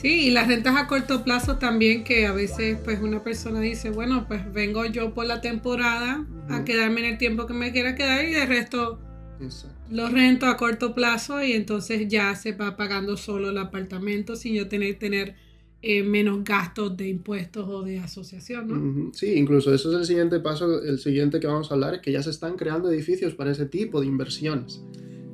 Sí, 0.00 0.26
y 0.26 0.30
las 0.30 0.46
rentas 0.46 0.76
a 0.76 0.86
corto 0.86 1.24
plazo 1.24 1.56
también, 1.56 2.04
que 2.04 2.28
a 2.28 2.32
veces 2.32 2.78
pues 2.84 3.00
una 3.02 3.24
persona 3.24 3.58
dice, 3.58 3.90
bueno, 3.90 4.26
pues 4.28 4.50
vengo 4.52 4.84
yo 4.86 5.12
por 5.12 5.26
la 5.26 5.40
temporada 5.40 6.24
a 6.48 6.54
Ujú. 6.54 6.64
quedarme 6.64 7.00
en 7.00 7.06
el 7.14 7.18
tiempo 7.18 7.46
que 7.46 7.52
me 7.54 7.72
quiera 7.72 7.96
quedar 7.96 8.24
y 8.24 8.30
de 8.32 8.46
resto 8.46 9.00
Exacto. 9.40 9.76
Lo 9.90 10.08
rento 10.08 10.46
a 10.46 10.56
corto 10.56 10.94
plazo 10.94 11.42
y 11.42 11.52
entonces 11.52 12.08
ya 12.08 12.34
se 12.34 12.52
va 12.52 12.76
pagando 12.76 13.16
solo 13.16 13.50
el 13.50 13.58
apartamento 13.58 14.36
sin 14.36 14.54
yo 14.54 14.68
tener, 14.68 14.98
tener 14.98 15.34
eh, 15.80 16.02
menos 16.02 16.42
gastos 16.42 16.96
de 16.96 17.08
impuestos 17.08 17.68
o 17.68 17.82
de 17.82 18.00
asociación, 18.00 18.68
¿no? 18.68 19.12
Sí, 19.14 19.34
incluso 19.34 19.72
eso 19.72 19.92
es 19.92 19.98
el 19.98 20.04
siguiente 20.06 20.40
paso, 20.40 20.82
el 20.82 20.98
siguiente 20.98 21.38
que 21.40 21.46
vamos 21.46 21.70
a 21.70 21.74
hablar, 21.74 22.00
que 22.00 22.12
ya 22.12 22.22
se 22.22 22.30
están 22.30 22.56
creando 22.56 22.90
edificios 22.90 23.34
para 23.34 23.52
ese 23.52 23.66
tipo 23.66 24.00
de 24.00 24.06
inversiones. 24.06 24.82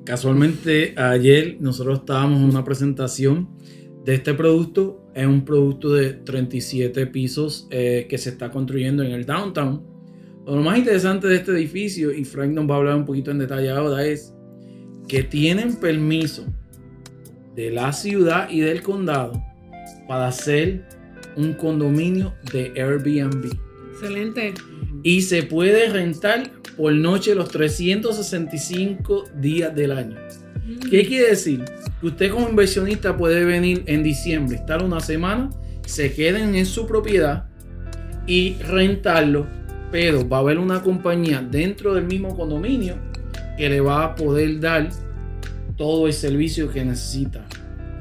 Casualmente 0.05 0.95
ayer 0.99 1.57
nosotros 1.61 2.01
estábamos 2.01 2.40
en 2.40 2.51
una 2.51 2.62
presentación 2.62 3.49
de 4.05 4.14
este 4.14 4.35
producto. 4.35 5.01
Es 5.14 5.27
un 5.27 5.47
producto 5.47 5.95
de 5.95 6.12
37 6.12 7.07
pisos 7.07 7.67
eh, 7.71 8.07
que 8.09 8.19
se 8.19 8.31
está 8.31 8.51
construyendo 8.51 9.03
en 9.03 9.12
el 9.12 9.25
downtown. 9.25 9.83
Lo 10.47 10.57
más 10.57 10.77
interesante 10.77 11.27
de 11.27 11.37
este 11.37 11.53
edificio, 11.53 12.12
y 12.12 12.25
Frank 12.27 12.51
nos 12.51 12.69
va 12.69 12.75
a 12.75 12.79
hablar 12.79 12.97
un 12.97 13.07
poquito 13.07 13.31
en 13.31 13.38
detalle 13.38 13.71
ahora, 13.71 14.05
es 14.05 14.34
que 15.09 15.23
tienen 15.23 15.77
permiso 15.77 16.47
de 17.55 17.71
la 17.71 17.93
ciudad 17.93 18.49
y 18.51 18.61
del 18.61 18.83
condado 18.83 19.43
para 20.09 20.29
hacer 20.29 20.85
un 21.37 21.55
condominio 21.55 22.35
de 22.53 22.73
Airbnb. 22.77 23.53
Excelente. 23.93 24.55
Y 25.03 25.23
se 25.23 25.43
puede 25.43 25.88
rentar 25.88 26.51
por 26.77 26.93
noche 26.93 27.35
los 27.35 27.51
365 27.51 29.25
días 29.37 29.75
del 29.75 29.93
año. 29.93 30.17
¿Qué 30.90 31.07
quiere 31.07 31.31
decir? 31.31 31.64
Que 32.01 32.07
usted 32.07 32.31
como 32.31 32.49
inversionista 32.49 33.17
puede 33.17 33.45
venir 33.45 33.85
en 33.87 34.03
diciembre, 34.03 34.57
estar 34.57 34.83
una 34.83 35.01
semana, 35.01 35.51
se 35.87 36.12
queden 36.12 36.55
en 36.55 36.67
su 36.67 36.87
propiedad 36.87 37.47
y 38.27 38.55
rentarlo, 38.55 39.47
pero 39.93 40.27
va 40.27 40.38
a 40.38 40.40
haber 40.40 40.59
una 40.59 40.83
compañía 40.83 41.43
dentro 41.43 41.95
del 41.95 42.05
mismo 42.05 42.35
condominio 42.35 42.97
que 43.57 43.69
le 43.69 43.81
va 43.81 44.05
a 44.05 44.14
poder 44.14 44.61
dar 44.61 44.90
todo 45.77 46.07
el 46.07 46.12
servicio 46.12 46.71
que 46.71 46.85
necesita. 46.85 47.45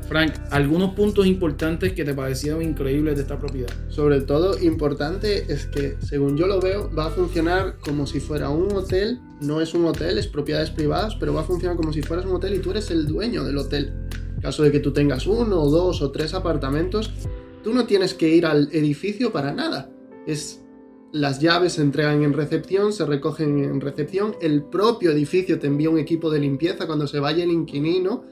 Frank, 0.08 0.34
algunos 0.52 0.94
puntos 0.94 1.26
importantes 1.26 1.94
que 1.94 2.04
te 2.04 2.14
parecieron 2.14 2.62
increíbles 2.62 3.16
de 3.16 3.22
esta 3.22 3.40
propiedad. 3.40 3.70
Sobre 3.88 4.22
todo 4.22 4.60
importante 4.60 5.52
es 5.52 5.66
que, 5.66 5.98
según 6.02 6.38
yo 6.38 6.46
lo 6.46 6.60
veo, 6.60 6.92
va 6.94 7.08
a 7.08 7.10
funcionar 7.10 7.78
como 7.80 8.06
si 8.06 8.20
fuera 8.20 8.50
un 8.50 8.72
hotel. 8.74 9.20
No 9.42 9.62
es 9.62 9.74
un 9.74 9.86
hotel, 9.86 10.18
es 10.18 10.28
propiedades 10.28 10.70
privadas, 10.70 11.16
pero 11.16 11.34
va 11.34 11.42
a 11.42 11.46
funcionar 11.46 11.78
como 11.78 11.94
si 11.94 12.02
fueras 12.02 12.26
un 12.26 12.34
hotel 12.34 12.54
y 12.54 12.60
tú 12.60 12.72
eres 12.72 12.92
el 12.92 13.08
dueño 13.08 13.44
del 13.44 13.58
hotel. 13.58 13.94
En 14.36 14.42
caso 14.42 14.64
de 14.64 14.72
que 14.72 14.80
tú 14.80 14.92
tengas 14.92 15.26
uno, 15.26 15.66
dos 15.66 16.02
o 16.02 16.12
tres 16.12 16.34
apartamentos, 16.34 17.12
tú 17.64 17.74
no 17.74 17.86
tienes 17.86 18.14
que 18.14 18.30
ir 18.30 18.46
al 18.46 18.70
edificio 18.72 19.32
para 19.32 19.54
nada. 19.54 19.90
Es 20.28 20.63
las 21.14 21.40
llaves 21.40 21.74
se 21.74 21.84
entregan 21.84 22.24
en 22.24 22.34
recepción, 22.34 22.92
se 22.92 23.06
recogen 23.06 23.60
en 23.60 23.80
recepción, 23.80 24.36
el 24.42 24.64
propio 24.64 25.12
edificio 25.12 25.60
te 25.60 25.68
envía 25.68 25.92
un 25.92 26.00
equipo 26.00 26.32
de 26.32 26.40
limpieza 26.40 26.88
cuando 26.88 27.06
se 27.06 27.20
vaya 27.20 27.44
el 27.44 27.52
inquilino 27.52 28.24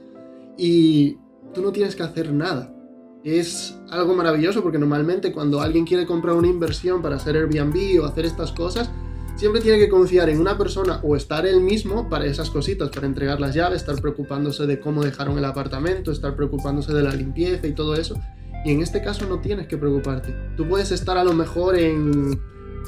y 0.58 1.16
tú 1.54 1.62
no 1.62 1.70
tienes 1.70 1.94
que 1.94 2.02
hacer 2.02 2.32
nada. 2.32 2.74
Es 3.22 3.78
algo 3.88 4.16
maravilloso 4.16 4.64
porque 4.64 4.78
normalmente 4.78 5.30
cuando 5.32 5.60
alguien 5.60 5.84
quiere 5.84 6.06
comprar 6.06 6.34
una 6.34 6.48
inversión 6.48 7.00
para 7.00 7.16
hacer 7.16 7.36
Airbnb 7.36 8.02
o 8.02 8.04
hacer 8.04 8.24
estas 8.24 8.50
cosas, 8.50 8.90
siempre 9.36 9.60
tiene 9.60 9.78
que 9.78 9.88
confiar 9.88 10.28
en 10.28 10.40
una 10.40 10.58
persona 10.58 10.98
o 11.04 11.14
estar 11.14 11.46
él 11.46 11.60
mismo 11.60 12.08
para 12.08 12.26
esas 12.26 12.50
cositas, 12.50 12.90
para 12.90 13.06
entregar 13.06 13.40
las 13.40 13.54
llaves, 13.54 13.82
estar 13.82 14.00
preocupándose 14.02 14.66
de 14.66 14.80
cómo 14.80 15.04
dejaron 15.04 15.38
el 15.38 15.44
apartamento, 15.44 16.10
estar 16.10 16.34
preocupándose 16.34 16.92
de 16.92 17.02
la 17.04 17.14
limpieza 17.14 17.64
y 17.68 17.74
todo 17.74 17.94
eso. 17.94 18.16
Y 18.64 18.72
en 18.72 18.80
este 18.80 19.00
caso 19.02 19.24
no 19.28 19.38
tienes 19.38 19.68
que 19.68 19.78
preocuparte. 19.78 20.34
Tú 20.56 20.68
puedes 20.68 20.90
estar 20.90 21.16
a 21.16 21.22
lo 21.22 21.32
mejor 21.32 21.78
en, 21.78 22.40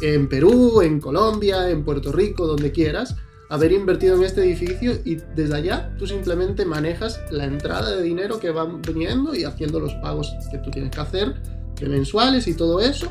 en 0.03 0.29
Perú, 0.29 0.81
en 0.83 1.01
Colombia, 1.01 1.69
en 1.71 1.85
Puerto 1.85 2.13
Rico, 2.13 2.47
donde 2.47 2.73
quieras, 2.73 3.17
haber 3.51 3.73
invertido 3.73 4.17
en 4.17 4.23
este 4.23 4.43
edificio 4.43 4.93
y 5.05 5.17
desde 5.37 5.55
allá 5.55 5.95
tú 5.99 6.07
simplemente 6.07 6.65
manejas 6.65 7.21
la 7.31 7.45
entrada 7.45 7.95
de 7.95 8.03
dinero 8.03 8.41
que 8.41 8.51
va 8.51 8.65
viniendo 8.65 9.35
y 9.35 9.45
haciendo 9.45 9.81
los 9.81 9.93
pagos 9.95 10.35
que 10.51 10.59
tú 10.59 10.71
tienes 10.71 10.91
que 10.91 11.01
hacer, 11.01 11.35
que 11.77 11.87
mensuales 11.87 12.49
y 12.49 12.55
todo 12.55 12.81
eso, 12.81 13.09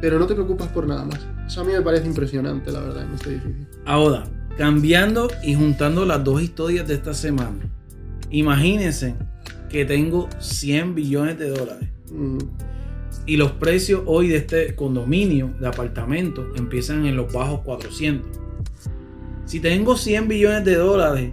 pero 0.00 0.18
no 0.18 0.26
te 0.26 0.34
preocupas 0.34 0.68
por 0.68 0.86
nada 0.86 1.04
más. 1.04 1.20
Eso 1.46 1.60
a 1.60 1.64
mí 1.64 1.72
me 1.72 1.80
parece 1.80 2.06
impresionante, 2.06 2.72
la 2.72 2.80
verdad, 2.80 3.04
en 3.04 3.14
este 3.14 3.30
edificio. 3.30 3.66
Ahora, 3.84 4.24
cambiando 4.58 5.28
y 5.42 5.54
juntando 5.54 6.04
las 6.04 6.22
dos 6.24 6.42
historias 6.42 6.88
de 6.88 6.94
esta 6.94 7.14
semana, 7.14 7.70
imagínense 8.30 9.14
que 9.68 9.84
tengo 9.84 10.28
100 10.40 10.94
billones 10.94 11.38
de 11.38 11.50
dólares 11.50 11.88
Mm, 12.10 12.38
y 13.26 13.36
los 13.36 13.52
precios 13.52 14.02
hoy 14.06 14.28
de 14.28 14.36
este 14.36 14.74
condominio 14.74 15.52
de 15.60 15.66
apartamentos 15.66 16.46
empiezan 16.56 17.06
en 17.06 17.16
los 17.16 17.32
bajos 17.32 17.60
400. 17.62 18.40
Si 19.44 19.60
tengo 19.60 19.96
100 19.96 20.28
billones 20.28 20.64
de 20.64 20.76
dólares 20.76 21.32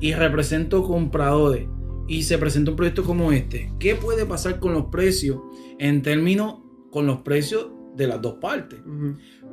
y 0.00 0.12
represento 0.12 0.82
compradores 0.84 1.66
y 2.06 2.22
se 2.22 2.38
presenta 2.38 2.70
un 2.70 2.76
proyecto 2.76 3.04
como 3.04 3.32
este, 3.32 3.72
¿qué 3.78 3.94
puede 3.94 4.26
pasar 4.26 4.58
con 4.60 4.74
los 4.74 4.86
precios 4.86 5.38
en 5.78 6.02
términos 6.02 6.56
con 6.90 7.06
los 7.06 7.18
precios 7.20 7.68
de 7.96 8.06
las 8.06 8.20
dos 8.20 8.34
partes? 8.34 8.80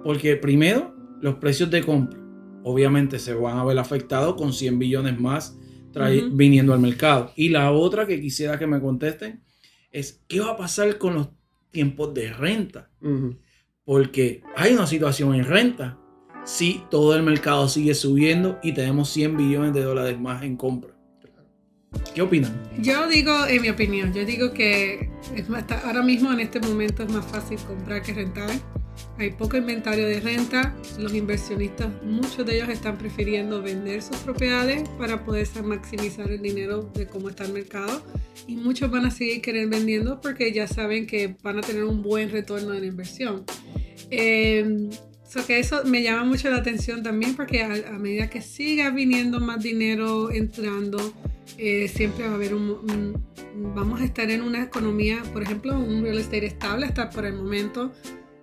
Porque 0.04 0.36
primero, 0.36 0.96
los 1.22 1.36
precios 1.36 1.70
de 1.72 1.84
compra 1.84 2.20
obviamente 2.63 3.17
se 3.17 3.34
van 3.34 3.58
a 3.58 3.63
ver 3.65 3.80
afectados 3.80 4.36
con 4.36 4.54
100 4.54 4.78
billones 4.78 5.20
más 5.20 5.58
Ujú. 6.24 6.36
viniendo 6.36 6.74
al 6.74 6.80
mercado. 6.80 7.32
Y 7.36 7.50
la 7.50 7.72
otra 7.72 8.06
que 8.06 8.22
quisiera 8.22 8.58
que 8.60 8.67
me 8.67 8.80
contesten 8.80 9.41
es, 9.91 10.24
¿qué 10.28 10.39
va 10.39 10.52
a 10.52 10.58
pasar 10.58 10.98
con 10.98 11.15
los 11.15 11.30
tiempos 11.71 12.13
de 12.13 12.31
renta? 12.34 12.89
Porque 13.84 14.43
hay 14.55 14.73
una 14.73 14.88
situación 14.88 15.34
en 15.36 15.45
renta 15.45 15.97
si 16.43 16.84
todo 16.89 17.15
el 17.15 17.23
mercado 17.23 17.67
sigue 17.67 17.93
subiendo 17.93 18.60
y 18.63 18.73
tenemos 18.73 19.10
100 19.10 19.38
billones 19.38 19.73
de 19.73 19.84
dólares 19.84 20.19
más 20.19 20.43
en 20.43 20.57
compra. 20.57 20.95
¿Qué 22.13 22.21
opinan? 22.21 22.62
Yo 22.80 23.08
digo, 23.08 23.47
en 23.47 23.62
mi 23.62 23.69
opinión, 23.69 24.13
yo 24.13 24.26
digo 24.26 24.52
que 24.52 25.10
es 25.36 25.47
más, 25.47 25.63
ahora 25.86 26.02
mismo 26.02 26.32
en 26.34 26.41
este 26.41 26.60
momento 26.60 27.04
es 27.04 27.12
más 27.12 27.26
fácil 27.26 27.58
comprar 27.60 28.02
que 28.02 28.13
rentar. 28.13 28.50
Hay 29.17 29.32
poco 29.32 29.56
inventario 29.56 30.06
de 30.08 30.19
renta. 30.19 30.76
Los 31.00 31.13
inversionistas, 31.13 31.89
muchos 32.04 32.45
de 32.45 32.58
ellos 32.58 32.69
están 32.69 32.97
prefiriendo 32.97 33.62
vender 33.62 34.02
sus 34.02 34.17
propiedades 34.17 34.88
para 34.97 35.24
poder 35.24 35.47
maximizar 35.63 36.30
el 36.30 36.41
dinero 36.41 36.91
de 36.93 37.08
cómo 37.08 37.30
está 37.30 37.45
el 37.45 37.54
mercado. 37.54 38.04
Y 38.45 38.58
muchos 38.58 38.91
van 38.91 39.06
a 39.06 39.12
seguir 39.12 39.41
querer 39.41 39.69
vendiendo 39.69 40.19
porque 40.19 40.52
ya 40.52 40.67
saben 40.67 41.08
que 41.08 41.36
van 41.41 41.60
a 41.60 41.62
tener 41.62 41.86
un 41.86 42.02
buen 42.02 42.30
retorno 42.30 42.71
de 42.71 42.82
la 42.82 42.86
inversión. 42.88 43.45
Eh, 44.10 44.89
so 45.32 45.46
que 45.46 45.60
eso 45.60 45.84
me 45.86 46.04
llama 46.04 46.24
mucho 46.26 46.50
la 46.50 46.58
atención 46.58 47.04
también 47.04 47.36
porque 47.36 47.62
a, 47.63 47.74
a 47.96 47.98
medida 48.00 48.30
que 48.30 48.41
siga 48.41 48.89
viniendo 48.89 49.39
más 49.39 49.63
dinero 49.63 50.32
entrando, 50.32 50.98
eh, 51.58 51.88
siempre 51.88 52.26
va 52.26 52.32
a 52.32 52.36
haber 52.36 52.54
un, 52.54 52.70
un- 52.72 53.26
vamos 53.74 54.02
a 54.02 54.06
estar 54.06 54.30
en 54.30 54.41
una 54.41 54.63
economía, 54.63 55.22
por 55.32 55.44
ejemplo, 55.44 55.78
un 55.78 56.04
real 56.04 56.17
estate 56.17 56.46
estable 56.48 56.86
hasta 56.86 57.10
por 57.10 57.26
el 57.26 57.34
momento. 57.36 57.91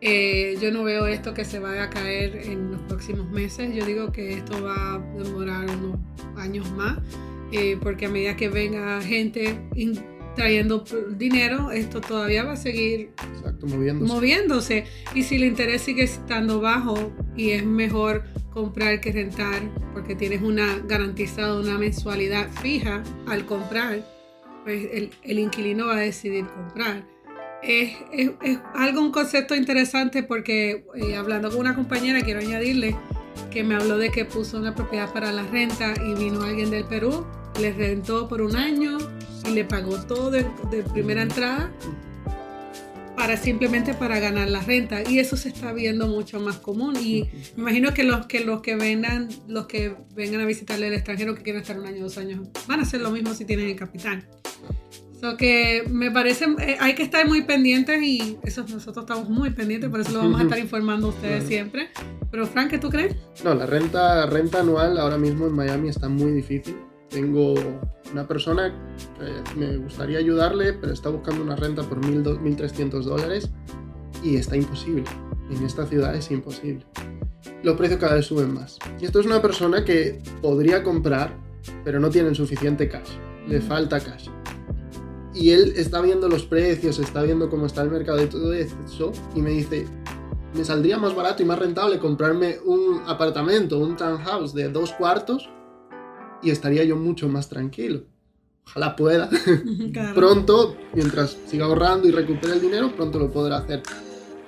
Eh, 0.00 0.56
yo 0.62 0.70
no 0.70 0.84
veo 0.84 1.06
esto 1.08 1.34
que 1.34 1.44
se 1.44 1.58
vaya 1.58 1.84
a 1.84 1.90
caer 1.90 2.36
en 2.44 2.70
los 2.70 2.80
próximos 2.82 3.28
meses. 3.30 3.74
Yo 3.74 3.84
digo 3.84 4.12
que 4.12 4.34
esto 4.34 4.62
va 4.62 4.94
a 4.94 4.98
demorar 5.22 5.66
unos 5.70 5.98
años 6.36 6.70
más, 6.72 6.98
eh, 7.52 7.76
porque 7.82 8.06
a 8.06 8.08
medida 8.08 8.36
que 8.36 8.48
venga 8.48 9.00
gente 9.02 9.58
in- 9.74 10.00
trayendo 10.38 10.82
dinero, 11.10 11.70
esto 11.70 12.00
todavía 12.00 12.44
va 12.44 12.52
a 12.52 12.56
seguir 12.56 13.10
Exacto, 13.36 13.66
moviéndose. 13.66 14.12
moviéndose. 14.12 14.84
Y 15.14 15.22
si 15.24 15.34
el 15.36 15.44
interés 15.44 15.82
sigue 15.82 16.04
estando 16.04 16.60
bajo 16.60 17.12
y 17.36 17.50
es 17.50 17.64
mejor 17.66 18.24
comprar 18.54 19.00
que 19.00 19.12
rentar 19.12 19.60
porque 19.92 20.14
tienes 20.14 20.40
una 20.40 20.78
garantizada 20.86 21.60
una 21.60 21.76
mensualidad 21.76 22.48
fija 22.62 23.02
al 23.26 23.44
comprar, 23.44 24.02
pues 24.64 24.88
el, 24.92 25.10
el 25.22 25.38
inquilino 25.38 25.86
va 25.88 25.96
a 25.96 26.00
decidir 26.00 26.46
comprar. 26.46 27.04
Es, 27.62 27.96
es- 28.12 28.30
es 28.42 28.58
algo, 28.74 29.00
un 29.00 29.10
concepto 29.12 29.54
interesante 29.56 30.22
porque 30.22 30.86
eh, 30.94 31.16
hablando 31.16 31.50
con 31.50 31.60
una 31.60 31.74
compañera, 31.74 32.22
quiero 32.22 32.40
añadirle 32.40 32.96
que 33.50 33.64
me 33.64 33.74
habló 33.74 33.98
de 33.98 34.10
que 34.10 34.24
puso 34.24 34.58
una 34.58 34.74
propiedad 34.74 35.12
para 35.12 35.32
la 35.32 35.42
renta 35.42 35.94
y 36.04 36.14
vino 36.14 36.42
alguien 36.42 36.70
del 36.70 36.84
Perú, 36.84 37.26
le 37.60 37.72
rentó 37.72 38.28
por 38.28 38.42
un 38.42 38.54
año 38.56 38.98
y 39.48 39.54
le 39.54 39.64
pagó 39.64 39.96
todo 40.04 40.30
de, 40.30 40.46
de 40.70 40.82
primera 40.82 41.22
entrada 41.22 41.72
para 43.16 43.36
simplemente 43.36 43.94
para 43.94 44.20
ganar 44.20 44.48
la 44.48 44.60
renta. 44.60 45.02
Y 45.08 45.18
eso 45.18 45.36
se 45.36 45.48
está 45.48 45.72
viendo 45.72 46.06
mucho 46.06 46.38
más 46.38 46.58
común. 46.58 46.94
Y 47.02 47.24
me 47.56 47.62
imagino 47.62 47.92
que 47.92 48.04
los 48.04 48.26
que 48.26 48.44
los 48.44 48.62
que 48.62 48.76
vengan 48.76 49.28
los 49.48 49.66
que 49.66 49.96
vengan 50.14 50.40
a 50.40 50.46
visitarle 50.46 50.86
al 50.86 50.94
extranjero 50.94 51.34
que 51.34 51.42
quieran 51.42 51.62
estar 51.62 51.78
un 51.78 51.86
año 51.86 52.04
dos 52.04 52.16
años 52.18 52.46
van 52.68 52.78
a 52.80 52.82
hacer 52.84 53.00
lo 53.00 53.10
mismo 53.10 53.34
si 53.34 53.44
tienen 53.44 53.68
el 53.70 53.76
capital. 53.76 54.24
So 55.20 55.36
que 55.36 55.82
me 55.90 56.12
parece 56.12 56.44
eh, 56.60 56.76
hay 56.78 56.94
que 56.94 57.02
estar 57.02 57.26
muy 57.26 57.42
pendientes 57.42 58.00
y 58.00 58.38
eso 58.44 58.64
nosotros 58.68 59.02
estamos 59.02 59.28
muy 59.28 59.50
pendientes 59.50 59.90
por 59.90 60.00
eso 60.00 60.12
lo 60.12 60.18
vamos 60.20 60.38
a 60.40 60.44
estar 60.44 60.58
informando 60.60 61.08
a 61.08 61.10
ustedes 61.10 61.32
Claro. 61.38 61.48
siempre. 61.48 61.88
Pero 62.30 62.46
Frank 62.46 62.70
¿qué 62.70 62.78
tú 62.78 62.88
crees? 62.88 63.16
No, 63.42 63.52
la 63.52 63.66
renta, 63.66 64.26
renta 64.26 64.60
anual 64.60 64.96
ahora 64.96 65.18
mismo 65.18 65.48
en 65.48 65.54
Miami 65.54 65.88
está 65.88 66.08
muy 66.08 66.30
difícil. 66.30 66.76
Tengo 67.10 67.54
una 68.12 68.26
persona 68.26 68.72
me 69.56 69.76
gustaría 69.76 70.18
ayudarle, 70.18 70.72
pero 70.72 70.92
está 70.92 71.08
buscando 71.10 71.42
una 71.42 71.56
renta 71.56 71.82
por 71.82 72.00
1.000 72.00 72.22
do- 72.22 72.40
1.300 72.40 73.02
dólares 73.02 73.50
y 74.22 74.36
está 74.36 74.56
imposible. 74.56 75.04
En 75.50 75.64
esta 75.64 75.86
ciudad 75.86 76.14
es 76.14 76.30
imposible. 76.30 76.84
Los 77.62 77.76
precios 77.76 77.98
cada 78.00 78.14
vez 78.14 78.26
suben 78.26 78.52
más. 78.54 78.78
Y 79.00 79.04
esto 79.06 79.20
es 79.20 79.26
una 79.26 79.40
persona 79.42 79.84
que 79.84 80.20
podría 80.42 80.82
comprar, 80.82 81.36
pero 81.84 81.98
no 82.00 82.10
tiene 82.10 82.34
suficiente 82.34 82.88
cash. 82.88 83.10
Le 83.48 83.60
falta 83.60 83.98
cash. 84.00 84.28
Y 85.34 85.50
él 85.50 85.72
está 85.76 86.00
viendo 86.00 86.28
los 86.28 86.44
precios, 86.44 86.98
está 86.98 87.22
viendo 87.22 87.48
cómo 87.48 87.66
está 87.66 87.82
el 87.82 87.90
mercado 87.90 88.22
y 88.22 88.26
todo 88.26 88.52
eso, 88.52 89.12
y 89.34 89.40
me 89.42 89.50
dice, 89.50 89.86
me 90.54 90.64
saldría 90.64 90.98
más 90.98 91.14
barato 91.14 91.42
y 91.42 91.46
más 91.46 91.58
rentable 91.58 91.98
comprarme 91.98 92.56
un 92.64 93.02
apartamento, 93.06 93.78
un 93.78 93.96
townhouse 93.96 94.52
de 94.54 94.68
dos 94.68 94.92
cuartos 94.94 95.48
y 96.42 96.50
estaría 96.50 96.84
yo 96.84 96.96
mucho 96.96 97.28
más 97.28 97.48
tranquilo. 97.48 98.02
Ojalá 98.66 98.96
pueda. 98.96 99.28
Claro. 99.92 100.14
Pronto, 100.14 100.76
mientras 100.94 101.36
siga 101.46 101.64
ahorrando 101.64 102.08
y 102.08 102.10
recupere 102.10 102.54
el 102.54 102.60
dinero, 102.60 102.94
pronto 102.94 103.18
lo 103.18 103.30
podrá 103.30 103.58
hacer. 103.58 103.82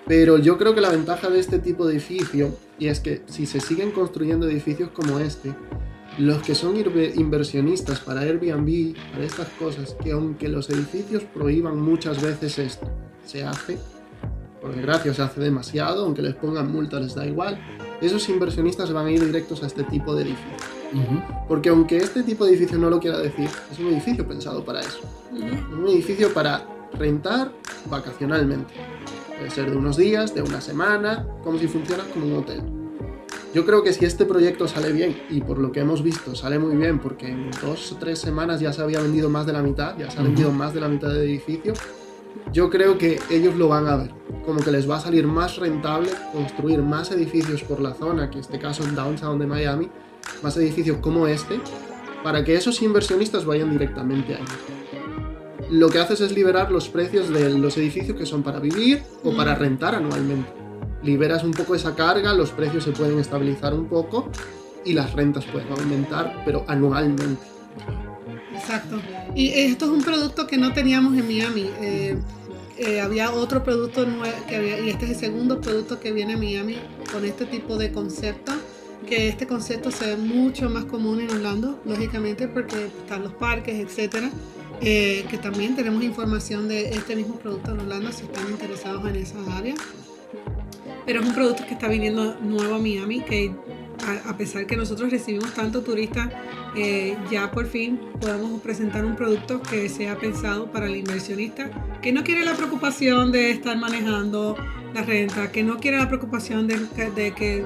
Pero 0.07 0.39
yo 0.39 0.59
creo 0.59 0.75
que 0.75 0.81
la 0.81 0.91
ventaja 0.91 1.31
de 1.31 1.39
este 1.39 1.59
tipo 1.59 1.87
de 1.87 1.95
edificio, 1.95 2.57
y 2.79 2.89
es 2.89 3.01
que 3.01 3.23
si 3.27 3.47
se 3.47 3.61
siguen 3.61 3.93
construyendo 3.93 4.49
edificios 4.49 4.91
como 4.91 5.19
este, 5.19 5.55
los 6.19 6.43
que 6.43 6.55
son 6.55 6.77
inversionistas 6.77 8.01
para 8.01 8.23
Airbnb, 8.23 8.95
para 9.13 9.25
estas 9.25 9.49
cosas, 9.51 9.97
que 10.03 10.13
aunque 10.13 10.49
los 10.49 10.69
edificios 10.69 11.23
prohíban 11.23 11.81
muchas 11.81 12.21
veces 12.21 12.59
esto, 12.59 12.91
se 13.25 13.45
hace, 13.45 13.79
por 14.61 14.75
desgracia 14.75 15.15
se 15.15 15.23
hace 15.23 15.41
demasiado, 15.41 16.05
aunque 16.05 16.23
les 16.23 16.35
pongan 16.35 16.71
multa 16.71 17.01
les 17.01 17.15
da 17.15 17.27
igual, 17.27 17.59
esos 18.01 18.29
inversionistas 18.29 18.93
van 18.93 19.07
a 19.07 19.11
ir 19.13 19.25
directos 19.25 19.63
a 19.63 19.67
este 19.67 19.85
tipo 19.85 20.15
de 20.15 20.25
edificios. 20.25 20.80
Porque 21.49 21.69
aunque 21.69 21.99
este 21.99 22.23
tipo 22.23 22.45
de 22.45 22.53
edificio 22.53 22.79
no 22.79 22.91
lo 22.91 23.01
quiera 23.01 23.19
decir, 23.19 23.49
es 23.71 23.79
un 23.79 23.89
edificio 23.89 24.27
pensado 24.27 24.65
para 24.65 24.81
eso. 24.81 25.01
Ujú. 25.33 25.45
Es 25.47 25.79
un 25.79 25.89
edificio 25.89 26.33
para 26.33 26.67
rentar 26.99 27.53
vacacionalmente. 27.89 28.75
Puede 29.37 29.51
ser 29.51 29.71
de 29.71 29.77
unos 29.77 29.97
días, 29.97 30.35
de 30.35 30.43
una 30.43 30.61
semana, 30.61 31.27
como 31.43 31.59
si 31.59 31.67
funciona 31.67 32.05
como 32.13 32.27
un 32.27 32.37
hotel. 32.37 32.63
Yo 33.53 33.67
creo 33.67 33.83
que 33.83 33.93
si 33.93 34.05
este 34.05 34.27
proyecto 34.27 34.69
sale 34.69 34.93
bien, 34.93 35.23
y 35.29 35.41
por 35.41 35.59
lo 35.59 35.73
que 35.73 35.81
hemos 35.81 36.05
visto 36.05 36.37
sale 36.37 36.59
muy 36.59 36.77
bien, 36.77 37.01
porque 37.01 37.29
en 37.29 37.51
dos 37.63 37.91
o 37.91 37.97
tres 37.97 38.21
semanas 38.21 38.61
ya 38.61 38.73
se 38.73 38.81
había 38.81 39.01
vendido 39.01 39.29
más 39.29 39.45
de 39.45 39.53
la 39.53 39.63
mitad, 39.63 39.99
ya 39.99 40.09
se 40.09 40.21
ha 40.21 40.23
vendido 40.23 40.53
más 40.53 40.73
de 40.73 40.81
la 40.81 40.89
mitad 40.89 41.09
del 41.09 41.23
edificio, 41.23 41.73
yo 42.53 42.71
creo 42.71 42.97
que 42.97 43.19
ellos 43.29 43.57
lo 43.57 43.69
van 43.69 43.89
a 43.89 43.97
ver. 43.97 44.13
Como 44.47 44.61
que 44.61 44.71
les 44.71 44.89
va 44.89 44.97
a 44.97 45.01
salir 45.01 45.27
más 45.27 45.57
rentable 45.57 46.11
construir 46.33 46.81
más 46.81 47.11
edificios 47.11 47.65
por 47.65 47.81
la 47.81 47.93
zona, 47.93 48.31
que 48.31 48.37
en 48.37 48.45
este 48.45 48.59
caso 48.59 48.85
en 48.85 48.95
Downtown 48.95 49.39
de 49.39 49.47
Miami, 49.47 49.91
más 50.43 50.57
edificios 50.57 50.99
como 50.99 51.27
este, 51.27 51.61
para 52.23 52.45
que 52.45 52.55
esos 52.55 52.81
inversionistas 52.83 53.45
vayan 53.45 53.71
directamente 53.71 54.35
ahí. 54.35 54.45
Lo 55.71 55.89
que 55.89 55.99
haces 55.99 56.21
es 56.21 56.33
liberar 56.33 56.71
los 56.73 56.89
precios 56.89 57.29
de 57.29 57.51
los 57.51 57.77
edificios 57.77 58.17
que 58.17 58.27
son 58.27 58.43
para 58.43 58.59
vivir 58.59 59.03
o 59.23 59.37
para 59.37 59.55
rentar 59.55 59.95
anualmente. 59.95 60.51
Liberas 61.03 61.45
un 61.45 61.53
poco 61.53 61.75
esa 61.75 61.95
carga, 61.95 62.35
los 62.35 62.51
precios 62.51 62.85
se 62.85 62.93
pueden 62.93 63.19
estabilizar 63.19 63.73
un 63.73 63.87
poco 63.87 64.31
y 64.85 64.93
las 64.95 65.13
rentas 65.13 65.45
pueden 65.45 65.71
aumentar, 65.73 66.43
pero 66.45 66.65
anualmente. 66.67 67.43
Exacto. 68.55 69.01
Y 69.35 69.49
esto 69.49 69.87
es 69.87 69.91
un 69.91 70.03
producto 70.03 70.47
que 70.47 70.59
no 70.59 70.73
teníamos 70.73 71.17
en 71.17 71.27
Miami. 71.27 71.71
Eh, 71.81 72.17
eh, 72.77 73.01
había 73.01 73.31
otro 73.31 73.63
producto 73.63 74.07
nuevo 74.07 74.37
que 74.49 74.57
había, 74.57 74.81
y 74.81 74.91
este 74.91 75.05
es 75.05 75.11
el 75.13 75.17
segundo 75.17 75.61
producto 75.61 76.01
que 76.01 76.13
viene 76.13 76.35
a 76.35 76.37
Miami 76.37 76.79
con 77.13 77.25
este 77.25 77.47
tipo 77.47 77.77
de 77.77 77.93
concepto. 77.93 78.53
Que 79.11 79.29
este 79.29 79.49
concepto 79.49 79.91
se 79.91 80.07
ve 80.07 80.17
mucho 80.17 80.71
más 80.71 80.85
común 80.85 81.21
en 81.21 81.31
Orlando, 81.31 81.81
lógicamente, 81.85 82.47
porque 82.47 82.87
están 82.87 83.25
los 83.25 83.33
parques, 83.35 83.75
etcétera. 83.75 84.31
Eh, 84.81 85.27
que 85.29 85.37
también 85.37 85.75
tenemos 85.75 86.03
información 86.05 86.69
de 86.69 86.91
este 86.91 87.17
mismo 87.17 87.35
producto 87.35 87.73
en 87.73 87.81
Orlando 87.81 88.13
si 88.13 88.23
están 88.23 88.49
interesados 88.49 89.05
en 89.09 89.17
esa 89.17 89.39
área. 89.57 89.75
Pero 91.05 91.21
es 91.21 91.27
un 91.27 91.35
producto 91.35 91.67
que 91.67 91.75
está 91.75 91.89
viniendo 91.89 92.39
nuevo 92.41 92.77
a 92.77 92.79
Miami, 92.79 93.21
que 93.21 93.53
a, 94.07 94.31
a 94.31 94.37
pesar 94.37 94.67
que 94.67 94.77
nosotros 94.77 95.11
recibimos 95.11 95.53
tanto 95.55 95.83
turistas, 95.83 96.31
eh, 96.77 97.17
ya 97.33 97.51
por 97.51 97.67
fin 97.67 98.01
podemos 98.21 98.61
presentar 98.61 99.05
un 99.05 99.17
producto 99.17 99.61
que 99.61 99.89
sea 99.89 100.17
pensado 100.19 100.71
para 100.71 100.87
el 100.87 100.95
inversionista, 100.95 101.99
que 102.01 102.13
no 102.13 102.23
quiere 102.23 102.45
la 102.45 102.55
preocupación 102.55 103.33
de 103.33 103.51
estar 103.51 103.77
manejando 103.77 104.57
la 104.95 105.03
renta, 105.03 105.51
que 105.51 105.65
no 105.65 105.79
quiere 105.79 105.99
la 105.99 106.07
preocupación 106.07 106.69
de, 106.69 106.79
de 107.17 107.35
que 107.35 107.65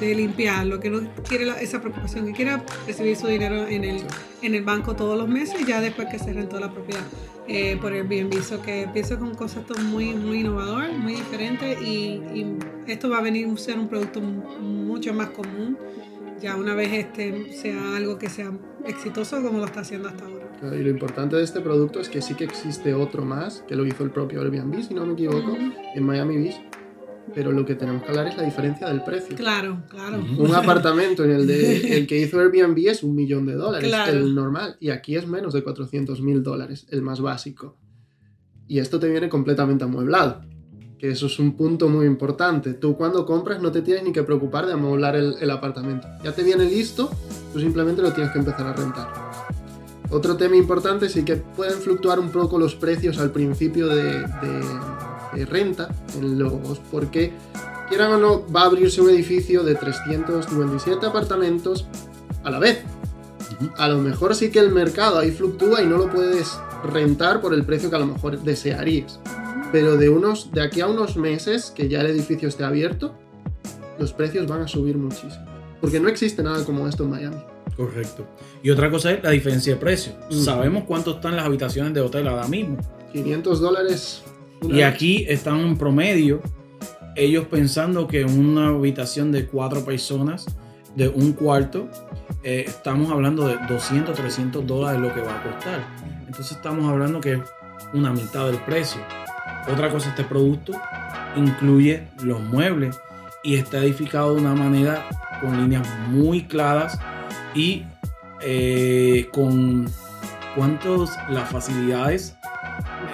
de 0.00 0.14
limpiarlo, 0.14 0.80
que 0.80 0.90
no 0.90 1.00
quiere 1.28 1.44
la- 1.46 1.60
esa 1.60 1.80
preocupación, 1.80 2.26
que 2.26 2.32
quiera 2.32 2.62
recibir 2.86 3.16
su 3.16 3.26
dinero 3.26 3.66
en 3.66 3.84
el, 3.84 4.02
en 4.42 4.54
el 4.54 4.62
banco 4.62 4.94
todos 4.96 5.16
los 5.18 5.28
meses, 5.28 5.66
ya 5.66 5.80
después 5.80 6.08
que 6.10 6.18
se 6.18 6.32
rentó 6.32 6.58
la 6.60 6.70
propiedad 6.72 7.02
eh, 7.46 7.76
por 7.80 7.92
Airbnb. 7.92 8.42
So 8.42 8.60
que 8.62 8.88
pienso 8.92 9.16
que 9.18 9.24
es 9.24 9.30
un 9.30 9.34
concepto 9.34 9.74
muy, 9.82 10.14
muy 10.14 10.40
innovador, 10.40 10.92
muy 10.92 11.14
diferente 11.14 11.76
y, 11.82 12.22
y 12.34 12.56
esto 12.86 13.08
va 13.10 13.18
a 13.18 13.22
venir 13.22 13.46
a 13.48 13.56
ser 13.56 13.78
un 13.78 13.88
producto 13.88 14.20
mu- 14.20 14.58
mucho 14.60 15.12
más 15.14 15.30
común 15.30 15.76
ya 16.40 16.56
una 16.56 16.74
vez 16.74 16.92
este 16.92 17.52
sea 17.52 17.96
algo 17.96 18.18
que 18.18 18.28
sea 18.28 18.50
exitoso 18.84 19.40
como 19.42 19.58
lo 19.60 19.64
está 19.66 19.80
haciendo 19.80 20.08
hasta 20.08 20.24
ahora. 20.24 20.44
Y 20.76 20.82
lo 20.82 20.90
importante 20.90 21.36
de 21.36 21.42
este 21.44 21.60
producto 21.60 22.00
es 22.00 22.08
que 22.08 22.20
sí 22.22 22.34
que 22.34 22.44
existe 22.44 22.92
otro 22.92 23.24
más, 23.24 23.62
que 23.68 23.76
lo 23.76 23.86
hizo 23.86 24.02
el 24.04 24.10
propio 24.10 24.40
Airbnb, 24.42 24.82
si 24.86 24.94
no 24.94 25.06
me 25.06 25.12
equivoco, 25.14 25.56
en 25.56 26.02
Miami 26.02 26.36
Beach. 26.38 26.60
Pero 27.34 27.52
lo 27.52 27.64
que 27.64 27.74
tenemos 27.74 28.02
que 28.02 28.08
hablar 28.10 28.26
es 28.28 28.36
la 28.36 28.42
diferencia 28.42 28.88
del 28.88 29.02
precio. 29.02 29.36
Claro, 29.36 29.82
claro. 29.88 30.18
Un 30.38 30.54
apartamento 30.54 31.24
en 31.24 31.30
el, 31.30 31.46
de, 31.46 31.76
el 31.98 32.06
que 32.06 32.18
hizo 32.20 32.38
Airbnb 32.40 32.78
es 32.88 33.02
un 33.02 33.14
millón 33.14 33.46
de 33.46 33.54
dólares, 33.54 33.88
Claro. 33.88 34.12
el 34.12 34.34
normal. 34.34 34.76
Y 34.80 34.90
aquí 34.90 35.16
es 35.16 35.26
menos 35.26 35.54
de 35.54 35.62
400 35.62 36.20
mil 36.20 36.42
dólares, 36.42 36.86
el 36.90 37.02
más 37.02 37.20
básico. 37.20 37.76
Y 38.68 38.78
esto 38.78 38.98
te 39.00 39.08
viene 39.08 39.28
completamente 39.28 39.84
amueblado. 39.84 40.42
Que 40.98 41.10
eso 41.10 41.26
es 41.26 41.38
un 41.38 41.56
punto 41.56 41.88
muy 41.88 42.06
importante. 42.06 42.72
Tú 42.74 42.96
cuando 42.96 43.26
compras 43.26 43.60
no 43.60 43.70
te 43.72 43.82
tienes 43.82 44.04
ni 44.04 44.12
que 44.12 44.22
preocupar 44.22 44.66
de 44.66 44.72
amueblar 44.74 45.16
el, 45.16 45.34
el 45.40 45.50
apartamento. 45.50 46.06
Ya 46.22 46.32
te 46.32 46.42
viene 46.42 46.64
listo, 46.64 47.10
tú 47.52 47.60
simplemente 47.60 48.00
lo 48.00 48.12
tienes 48.12 48.32
que 48.32 48.38
empezar 48.38 48.66
a 48.66 48.72
rentar. 48.72 49.08
Otro 50.10 50.36
tema 50.36 50.56
importante 50.56 51.08
sí 51.08 51.24
que 51.24 51.36
pueden 51.36 51.78
fluctuar 51.80 52.20
un 52.20 52.30
poco 52.30 52.58
los 52.58 52.74
precios 52.76 53.18
al 53.18 53.32
principio 53.32 53.88
de, 53.88 54.20
de- 54.20 54.93
de 55.34 55.46
renta 55.46 55.88
en 56.16 56.38
los 56.38 56.78
porque 56.90 57.32
quieran 57.88 58.12
o 58.12 58.18
no 58.18 58.52
va 58.52 58.62
a 58.62 58.66
abrirse 58.66 59.00
un 59.00 59.10
edificio 59.10 59.62
de 59.62 59.74
357 59.74 61.04
apartamentos 61.06 61.86
a 62.42 62.50
la 62.50 62.58
vez. 62.58 62.82
A 63.76 63.88
lo 63.88 63.98
mejor 63.98 64.34
sí 64.34 64.50
que 64.50 64.58
el 64.58 64.72
mercado 64.72 65.18
ahí 65.18 65.30
fluctúa 65.30 65.82
y 65.82 65.86
no 65.86 65.96
lo 65.96 66.10
puedes 66.10 66.58
rentar 66.84 67.40
por 67.40 67.54
el 67.54 67.64
precio 67.64 67.90
que 67.90 67.96
a 67.96 68.00
lo 68.00 68.06
mejor 68.06 68.40
desearías. 68.40 69.20
Pero 69.70 69.96
de 69.96 70.08
unos 70.08 70.52
de 70.52 70.62
aquí 70.62 70.80
a 70.80 70.86
unos 70.86 71.16
meses 71.16 71.72
que 71.74 71.88
ya 71.88 72.00
el 72.00 72.06
edificio 72.06 72.48
esté 72.48 72.64
abierto, 72.64 73.14
los 73.98 74.12
precios 74.12 74.46
van 74.46 74.62
a 74.62 74.68
subir 74.68 74.96
muchísimo. 74.96 75.44
Porque 75.80 76.00
no 76.00 76.08
existe 76.08 76.42
nada 76.42 76.64
como 76.64 76.88
esto 76.88 77.04
en 77.04 77.10
Miami. 77.10 77.36
Correcto. 77.76 78.26
Y 78.62 78.70
otra 78.70 78.90
cosa 78.90 79.12
es 79.12 79.22
la 79.22 79.30
diferencia 79.30 79.74
de 79.74 79.80
precio. 79.80 80.12
Sabemos 80.30 80.84
cuánto 80.84 81.12
están 81.12 81.36
las 81.36 81.44
habitaciones 81.44 81.92
de 81.92 82.00
hotel 82.00 82.28
ahora 82.28 82.46
mismo. 82.46 82.78
500 83.12 83.60
dólares. 83.60 84.22
Y 84.68 84.82
aquí 84.82 85.24
están 85.28 85.60
en 85.60 85.76
promedio, 85.76 86.40
ellos 87.16 87.46
pensando 87.46 88.06
que 88.06 88.24
una 88.24 88.68
habitación 88.68 89.30
de 89.32 89.46
cuatro 89.46 89.84
personas, 89.84 90.46
de 90.96 91.08
un 91.08 91.32
cuarto, 91.32 91.88
eh, 92.42 92.64
estamos 92.66 93.10
hablando 93.10 93.48
de 93.48 93.56
200, 93.68 94.14
300 94.16 94.66
dólares 94.66 95.00
lo 95.00 95.12
que 95.12 95.20
va 95.20 95.38
a 95.38 95.42
costar. 95.42 95.84
Entonces 96.26 96.56
estamos 96.56 96.90
hablando 96.90 97.20
que 97.20 97.34
es 97.34 97.40
una 97.92 98.12
mitad 98.12 98.46
del 98.46 98.58
precio. 98.58 99.00
Otra 99.70 99.90
cosa, 99.90 100.10
este 100.10 100.24
producto 100.24 100.72
incluye 101.36 102.08
los 102.22 102.40
muebles 102.40 102.98
y 103.42 103.56
está 103.56 103.78
edificado 103.78 104.34
de 104.34 104.40
una 104.40 104.54
manera 104.54 105.06
con 105.40 105.60
líneas 105.60 105.86
muy 106.08 106.44
claras 106.44 106.98
y 107.54 107.84
eh, 108.40 109.28
con 109.32 109.88
cuántos 110.54 111.10
las 111.30 111.50
facilidades 111.50 112.36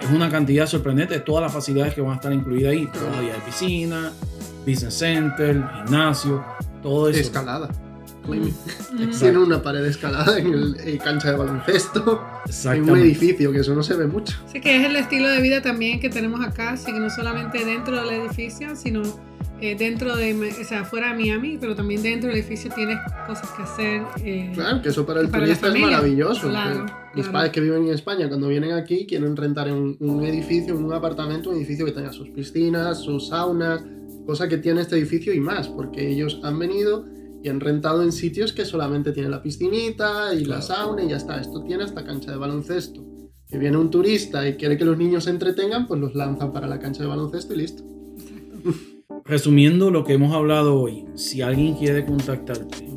es 0.03 0.11
una 0.11 0.29
cantidad 0.29 0.67
sorprendente 0.67 1.15
de 1.15 1.21
todas 1.21 1.43
las 1.43 1.53
facilidades 1.53 1.95
que 1.95 2.01
van 2.01 2.13
a 2.13 2.15
estar 2.17 2.33
incluidas 2.33 2.73
ahí. 2.73 2.87
Todavía 2.87 3.35
hay 3.35 3.41
piscina, 3.41 4.13
business 4.67 4.95
center, 4.99 5.63
gimnasio, 5.85 6.45
todo 6.83 7.09
eso. 7.09 7.21
Escalada. 7.21 7.69
Tiene 9.19 9.39
una 9.39 9.63
pared 9.63 9.85
escalada 9.85 10.39
en 10.39 10.53
el 10.53 10.81
en 10.81 10.99
cancha 10.99 11.31
de 11.31 11.37
baloncesto, 11.37 12.23
en 12.65 12.91
un 12.91 12.99
edificio, 12.99 13.51
que 13.51 13.61
eso 13.61 13.75
no 13.75 13.83
se 13.83 13.95
ve 13.95 14.07
mucho. 14.07 14.37
Así 14.47 14.61
que 14.61 14.77
es 14.77 14.85
el 14.85 14.95
estilo 14.97 15.29
de 15.29 15.41
vida 15.41 15.63
también 15.63 16.01
que 16.01 16.11
tenemos 16.11 16.45
acá, 16.47 16.71
así 16.71 16.93
que 16.93 17.01
no 17.01 17.11
solamente 17.11 17.65
dentro 17.65 17.97
del 17.97 18.21
edificio, 18.21 18.77
sino 18.77 19.03
eh, 19.61 19.77
dentro 19.77 20.17
de, 20.17 20.35
o 20.35 20.65
sea, 20.65 20.85
fuera 20.85 21.13
de 21.13 21.19
Miami, 21.23 21.59
pero 21.61 21.75
también 21.75 22.03
dentro 22.03 22.29
del 22.29 22.39
edificio 22.39 22.71
tienes 22.75 22.99
cosas 23.27 23.49
que 23.51 23.63
hacer. 23.63 24.03
eh, 24.25 24.51
Claro, 24.55 24.81
que 24.83 24.89
eso 24.91 25.05
para 25.07 25.21
el 25.21 25.29
Para 25.29 25.47
la 25.47 25.55
turista 25.55 25.69
es 25.69 25.81
maravilloso. 25.81 26.49
Claro, 26.49 26.87
que 26.87 26.93
Mis 27.17 27.25
claro. 27.25 27.33
padres 27.33 27.53
que 27.53 27.61
viven 27.61 27.85
en 27.87 27.93
España, 27.95 28.29
cuando 28.29 28.49
vienen 28.49 28.73
aquí, 28.73 29.07
quieren 29.07 29.37
rentar 29.37 29.69
en 29.69 29.75
un, 29.75 29.97
un 30.01 30.25
edificio, 30.25 30.77
un 30.77 30.93
apartamento, 30.93 31.51
un 31.51 31.57
edificio 31.57 31.85
que 31.87 31.93
tenga 31.93 32.13
sus 32.13 32.29
piscinas, 32.31 32.99
sus 32.99 33.29
saunas, 33.29 33.83
cosa 34.27 34.49
que 34.49 34.59
tiene 34.59 34.81
este 34.83 34.97
edificio 34.97 35.33
y 35.35 35.41
más, 35.41 35.69
porque 35.69 36.09
ellos 36.09 36.41
han 36.45 36.59
venido 36.59 37.07
y 37.43 37.49
han 37.49 37.59
rentado 37.61 38.03
en 38.03 38.13
sitios 38.13 38.53
que 38.53 38.65
solamente 38.65 39.13
tienen 39.13 39.31
la 39.31 39.43
piscinita 39.43 40.35
y 40.35 40.41
la 40.41 40.57
Claro. 40.59 40.63
sauna 40.63 41.03
y 41.05 41.09
ya 41.09 41.17
está. 41.17 41.41
Esto 41.41 41.63
tiene 41.65 41.85
hasta 41.85 42.05
cancha 42.05 42.31
de 42.31 42.37
baloncesto. 42.37 43.05
Que 43.49 43.59
viene 43.59 43.77
un 43.79 43.91
turista 43.91 44.47
y 44.49 44.55
quiere 44.57 44.77
que 44.79 44.85
los 44.85 44.97
niños 44.97 45.25
se 45.25 45.31
entretengan, 45.31 45.89
pues 45.89 46.01
los 46.01 46.15
lanzan 46.15 46.53
para 46.53 46.69
la 46.69 46.79
cancha 46.79 47.03
de 47.03 47.09
baloncesto 47.09 47.53
y 47.55 47.57
listo. 47.57 47.83
Resumiendo 49.25 49.91
lo 49.91 50.05
que 50.05 50.15
hemos 50.15 50.35
hablado 50.35 50.81
hoy, 50.81 51.05
si 51.15 51.43
alguien 51.43 51.75
quiere 51.75 52.05
contactarte, 52.05 52.89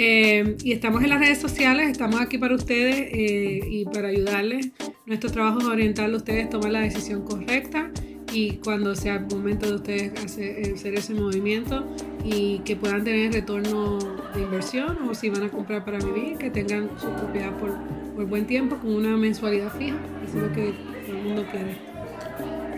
Eh, 0.00 0.56
y 0.62 0.70
estamos 0.70 1.02
en 1.02 1.10
las 1.10 1.18
redes 1.18 1.40
sociales, 1.40 1.88
estamos 1.90 2.20
aquí 2.20 2.38
para 2.38 2.54
ustedes 2.54 3.08
eh, 3.10 3.60
y 3.68 3.84
para 3.86 4.06
ayudarles. 4.06 4.68
Nuestro 5.06 5.28
trabajo 5.32 5.58
es 5.58 5.64
orientarle 5.64 6.14
a 6.14 6.18
ustedes 6.18 6.46
a 6.46 6.50
tomar 6.50 6.70
la 6.70 6.80
decisión 6.82 7.22
correcta 7.22 7.90
y 8.32 8.58
cuando 8.58 8.94
sea 8.94 9.16
el 9.16 9.26
momento 9.26 9.66
de 9.66 9.74
ustedes 9.74 10.24
hacer, 10.24 10.72
hacer 10.72 10.94
ese 10.94 11.14
movimiento 11.14 11.84
y 12.24 12.60
que 12.60 12.76
puedan 12.76 13.02
tener 13.02 13.32
retorno 13.32 13.98
de 14.36 14.42
inversión 14.42 14.98
o 15.08 15.14
si 15.14 15.30
van 15.30 15.42
a 15.42 15.48
comprar 15.48 15.84
para 15.84 15.98
vivir, 15.98 16.38
que 16.38 16.50
tengan 16.50 16.88
su 17.00 17.10
propiedad 17.10 17.50
por, 17.56 17.74
por 18.14 18.24
buen 18.26 18.46
tiempo 18.46 18.76
con 18.76 18.94
una 18.94 19.16
mensualidad 19.16 19.76
fija. 19.76 19.96
Eso 20.24 20.36
es 20.36 20.42
lo 20.44 20.52
que 20.52 20.74
todo 21.06 21.16
el 21.16 21.22
mundo 21.24 21.44
quiere. 21.50 21.76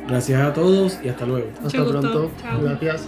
Gracias 0.08 0.40
a 0.40 0.54
todos 0.54 0.98
y 1.04 1.08
hasta 1.10 1.26
luego. 1.26 1.50
Hasta 1.62 1.82
gusto. 1.82 2.00
pronto. 2.00 2.30
Chao. 2.40 2.62
Gracias. 2.62 3.06